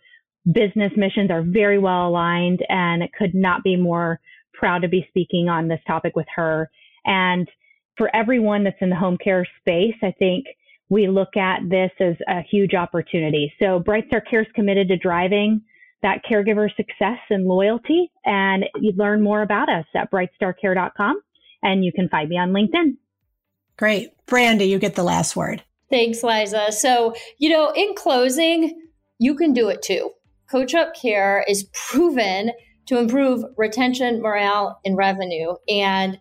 business 0.51 0.93
missions 0.97 1.31
are 1.31 1.43
very 1.43 1.79
well 1.79 2.09
aligned 2.09 2.65
and 2.69 3.03
could 3.19 3.35
not 3.35 3.63
be 3.63 3.77
more 3.77 4.21
proud 4.53 4.83
to 4.83 4.89
be 4.89 5.05
speaking 5.09 5.49
on 5.49 5.69
this 5.69 5.81
topic 5.87 6.17
with 6.17 6.27
her. 6.35 6.71
And 7.05 7.49
for 7.97 8.15
everyone 8.15 8.65
that's 8.65 8.81
in 8.81 8.91
the 8.91 8.97
home 8.97 9.19
care 9.23 9.47
space, 9.61 9.95
I 10.03 10.13
think 10.19 10.47
we 10.89 11.09
look 11.09 11.37
at 11.37 11.69
this 11.69 11.91
as 12.01 12.15
a 12.29 12.43
huge 12.43 12.75
opportunity. 12.75 13.53
So 13.59 13.81
BrightStar 13.81 14.23
Care 14.29 14.43
is 14.43 14.47
committed 14.55 14.89
to 14.89 14.97
driving 14.97 15.63
that 16.03 16.23
caregiver 16.31 16.69
success 16.77 17.19
and 17.31 17.47
loyalty. 17.47 18.11
And 18.25 18.65
you 18.81 18.93
learn 18.97 19.23
more 19.23 19.43
about 19.43 19.69
us 19.69 19.87
at 19.95 20.11
brightstarcare.com 20.11 21.21
and 21.63 21.85
you 21.85 21.93
can 21.93 22.09
find 22.09 22.29
me 22.29 22.39
on 22.39 22.51
LinkedIn. 22.51 22.97
Great. 23.77 24.11
Brandi, 24.27 24.69
you 24.69 24.79
get 24.79 24.95
the 24.95 25.03
last 25.03 25.37
word. 25.37 25.63
Thanks, 25.91 26.23
Liza. 26.23 26.73
So, 26.73 27.15
you 27.39 27.49
know, 27.49 27.73
in 27.73 27.95
closing, 27.95 28.81
you 29.19 29.35
can 29.35 29.53
do 29.53 29.69
it 29.69 29.83
too. 29.83 30.11
Coach 30.51 30.75
Up 30.75 30.95
Care 30.95 31.45
is 31.49 31.65
proven 31.73 32.53
to 32.87 32.99
improve 32.99 33.45
retention, 33.57 34.23
morale, 34.23 34.81
and 34.85 34.97
revenue. 34.97 35.55
And 35.69 36.19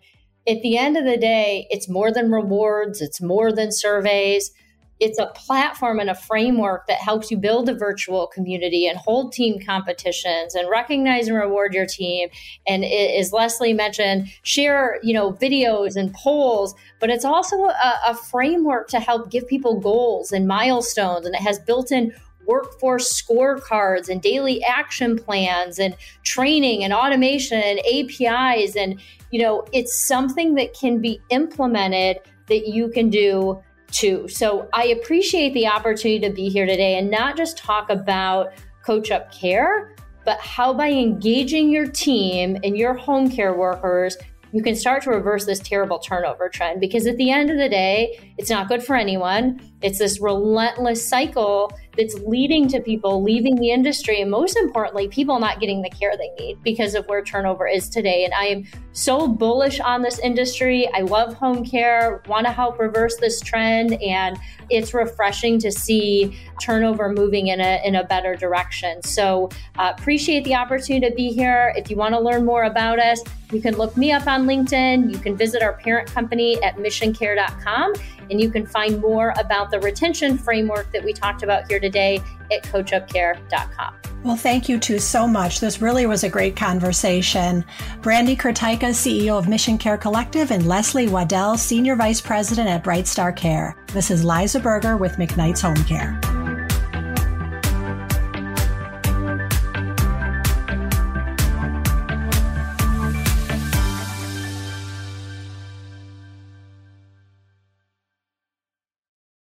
at 0.48 0.62
the 0.62 0.76
end 0.76 0.96
of 0.96 1.04
the 1.04 1.16
day, 1.16 1.66
it's 1.70 1.88
more 1.88 2.12
than 2.12 2.32
rewards, 2.32 3.00
it's 3.00 3.20
more 3.20 3.52
than 3.52 3.70
surveys. 3.72 4.50
It's 4.98 5.18
a 5.18 5.26
platform 5.26 6.00
and 6.00 6.08
a 6.08 6.14
framework 6.14 6.86
that 6.86 6.98
helps 6.98 7.30
you 7.30 7.36
build 7.36 7.68
a 7.68 7.74
virtual 7.74 8.28
community 8.28 8.86
and 8.86 8.96
hold 8.96 9.32
team 9.32 9.60
competitions 9.60 10.54
and 10.54 10.70
recognize 10.70 11.28
and 11.28 11.36
reward 11.36 11.74
your 11.74 11.84
team. 11.84 12.30
And 12.66 12.82
as 12.82 13.30
Leslie 13.30 13.74
mentioned, 13.74 14.28
share, 14.42 14.98
you 15.02 15.12
know, 15.12 15.34
videos 15.34 15.96
and 15.96 16.14
polls, 16.14 16.74
but 16.98 17.10
it's 17.10 17.26
also 17.26 17.64
a, 17.66 18.00
a 18.08 18.14
framework 18.14 18.88
to 18.88 18.98
help 18.98 19.30
give 19.30 19.46
people 19.46 19.78
goals 19.78 20.32
and 20.32 20.48
milestones. 20.48 21.26
And 21.26 21.34
it 21.34 21.42
has 21.42 21.58
built 21.58 21.92
in 21.92 22.14
workforce 22.46 23.22
scorecards 23.22 24.08
and 24.08 24.22
daily 24.22 24.62
action 24.64 25.18
plans 25.18 25.78
and 25.78 25.96
training 26.22 26.84
and 26.84 26.92
automation 26.92 27.60
and 27.60 27.80
APIs. 27.80 28.76
And, 28.76 29.00
you 29.30 29.42
know, 29.42 29.64
it's 29.72 30.06
something 30.06 30.54
that 30.54 30.74
can 30.74 31.00
be 31.00 31.20
implemented 31.30 32.18
that 32.48 32.68
you 32.68 32.88
can 32.88 33.10
do 33.10 33.62
too. 33.90 34.28
So 34.28 34.68
I 34.72 34.86
appreciate 34.86 35.54
the 35.54 35.66
opportunity 35.66 36.20
to 36.28 36.34
be 36.34 36.48
here 36.48 36.66
today 36.66 36.98
and 36.98 37.10
not 37.10 37.36
just 37.36 37.56
talk 37.56 37.90
about 37.90 38.52
Coach 38.84 39.10
Up 39.10 39.32
Care, 39.32 39.94
but 40.24 40.38
how 40.40 40.72
by 40.72 40.90
engaging 40.90 41.70
your 41.70 41.86
team 41.86 42.56
and 42.64 42.76
your 42.76 42.94
home 42.94 43.30
care 43.30 43.54
workers, 43.54 44.16
you 44.52 44.62
can 44.62 44.74
start 44.74 45.02
to 45.02 45.10
reverse 45.10 45.44
this 45.44 45.58
terrible 45.58 45.98
turnover 45.98 46.48
trend. 46.48 46.80
Because 46.80 47.06
at 47.06 47.16
the 47.16 47.30
end 47.30 47.50
of 47.50 47.58
the 47.58 47.68
day, 47.68 48.32
it's 48.38 48.50
not 48.50 48.68
good 48.68 48.82
for 48.82 48.96
anyone. 48.96 49.60
It's 49.82 49.98
this 49.98 50.20
relentless 50.20 51.06
cycle 51.06 51.72
that's 51.96 52.14
leading 52.20 52.68
to 52.68 52.80
people 52.80 53.22
leaving 53.22 53.56
the 53.56 53.70
industry 53.70 54.20
and 54.20 54.30
most 54.30 54.56
importantly 54.56 55.08
people 55.08 55.38
not 55.38 55.60
getting 55.60 55.82
the 55.82 55.90
care 55.90 56.16
they 56.16 56.30
need 56.38 56.62
because 56.62 56.94
of 56.94 57.06
where 57.06 57.22
turnover 57.22 57.66
is 57.66 57.88
today. 57.88 58.24
And 58.24 58.34
i 58.34 58.44
am 58.44 58.64
so 58.96 59.28
bullish 59.28 59.78
on 59.80 60.02
this 60.02 60.18
industry. 60.18 60.88
I 60.94 61.02
love 61.02 61.34
home 61.34 61.64
care 61.64 62.22
want 62.26 62.46
to 62.46 62.52
help 62.52 62.78
reverse 62.78 63.16
this 63.16 63.40
trend 63.40 63.94
and 64.02 64.38
it's 64.70 64.94
refreshing 64.94 65.58
to 65.60 65.70
see 65.70 66.36
turnover 66.60 67.12
moving 67.12 67.48
in 67.48 67.60
a, 67.60 67.80
in 67.84 67.96
a 67.96 68.04
better 68.04 68.34
direction. 68.34 69.02
So 69.02 69.50
uh, 69.78 69.92
appreciate 69.96 70.44
the 70.44 70.54
opportunity 70.54 71.08
to 71.08 71.14
be 71.14 71.32
here. 71.32 71.74
If 71.76 71.90
you 71.90 71.96
want 71.96 72.14
to 72.14 72.20
learn 72.20 72.44
more 72.44 72.64
about 72.64 72.98
us 72.98 73.22
you 73.52 73.60
can 73.60 73.76
look 73.76 73.96
me 73.96 74.12
up 74.12 74.26
on 74.26 74.46
linkedin. 74.46 75.12
You 75.12 75.18
can 75.18 75.36
visit 75.36 75.62
our 75.62 75.74
parent 75.74 76.10
company 76.10 76.60
at 76.62 76.76
missioncare.com 76.76 77.92
and 78.30 78.40
you 78.40 78.50
can 78.50 78.66
find 78.66 79.00
more 79.00 79.34
about 79.38 79.70
the 79.70 79.78
retention 79.80 80.36
framework 80.36 80.90
that 80.92 81.04
we 81.04 81.12
talked 81.12 81.42
about 81.42 81.68
here 81.70 81.78
today 81.78 82.20
at 82.50 82.64
coachupcare.com. 82.64 84.15
Well, 84.26 84.34
thank 84.34 84.68
you 84.68 84.80
two 84.80 84.98
so 84.98 85.28
much. 85.28 85.60
This 85.60 85.80
really 85.80 86.04
was 86.04 86.24
a 86.24 86.28
great 86.28 86.56
conversation. 86.56 87.64
Brandi 88.00 88.36
Kurtyka, 88.36 88.90
CEO 88.90 89.38
of 89.38 89.46
MissionCare 89.46 90.00
Collective, 90.00 90.50
and 90.50 90.66
Leslie 90.66 91.06
Waddell, 91.06 91.56
Senior 91.56 91.94
Vice 91.94 92.20
President 92.20 92.68
at 92.68 92.82
BrightStar 92.82 93.36
Care. 93.36 93.76
This 93.92 94.10
is 94.10 94.24
Liza 94.24 94.58
Berger 94.58 94.96
with 94.96 95.12
McKnight's 95.12 95.60
Home 95.60 95.84
Care. 95.84 96.35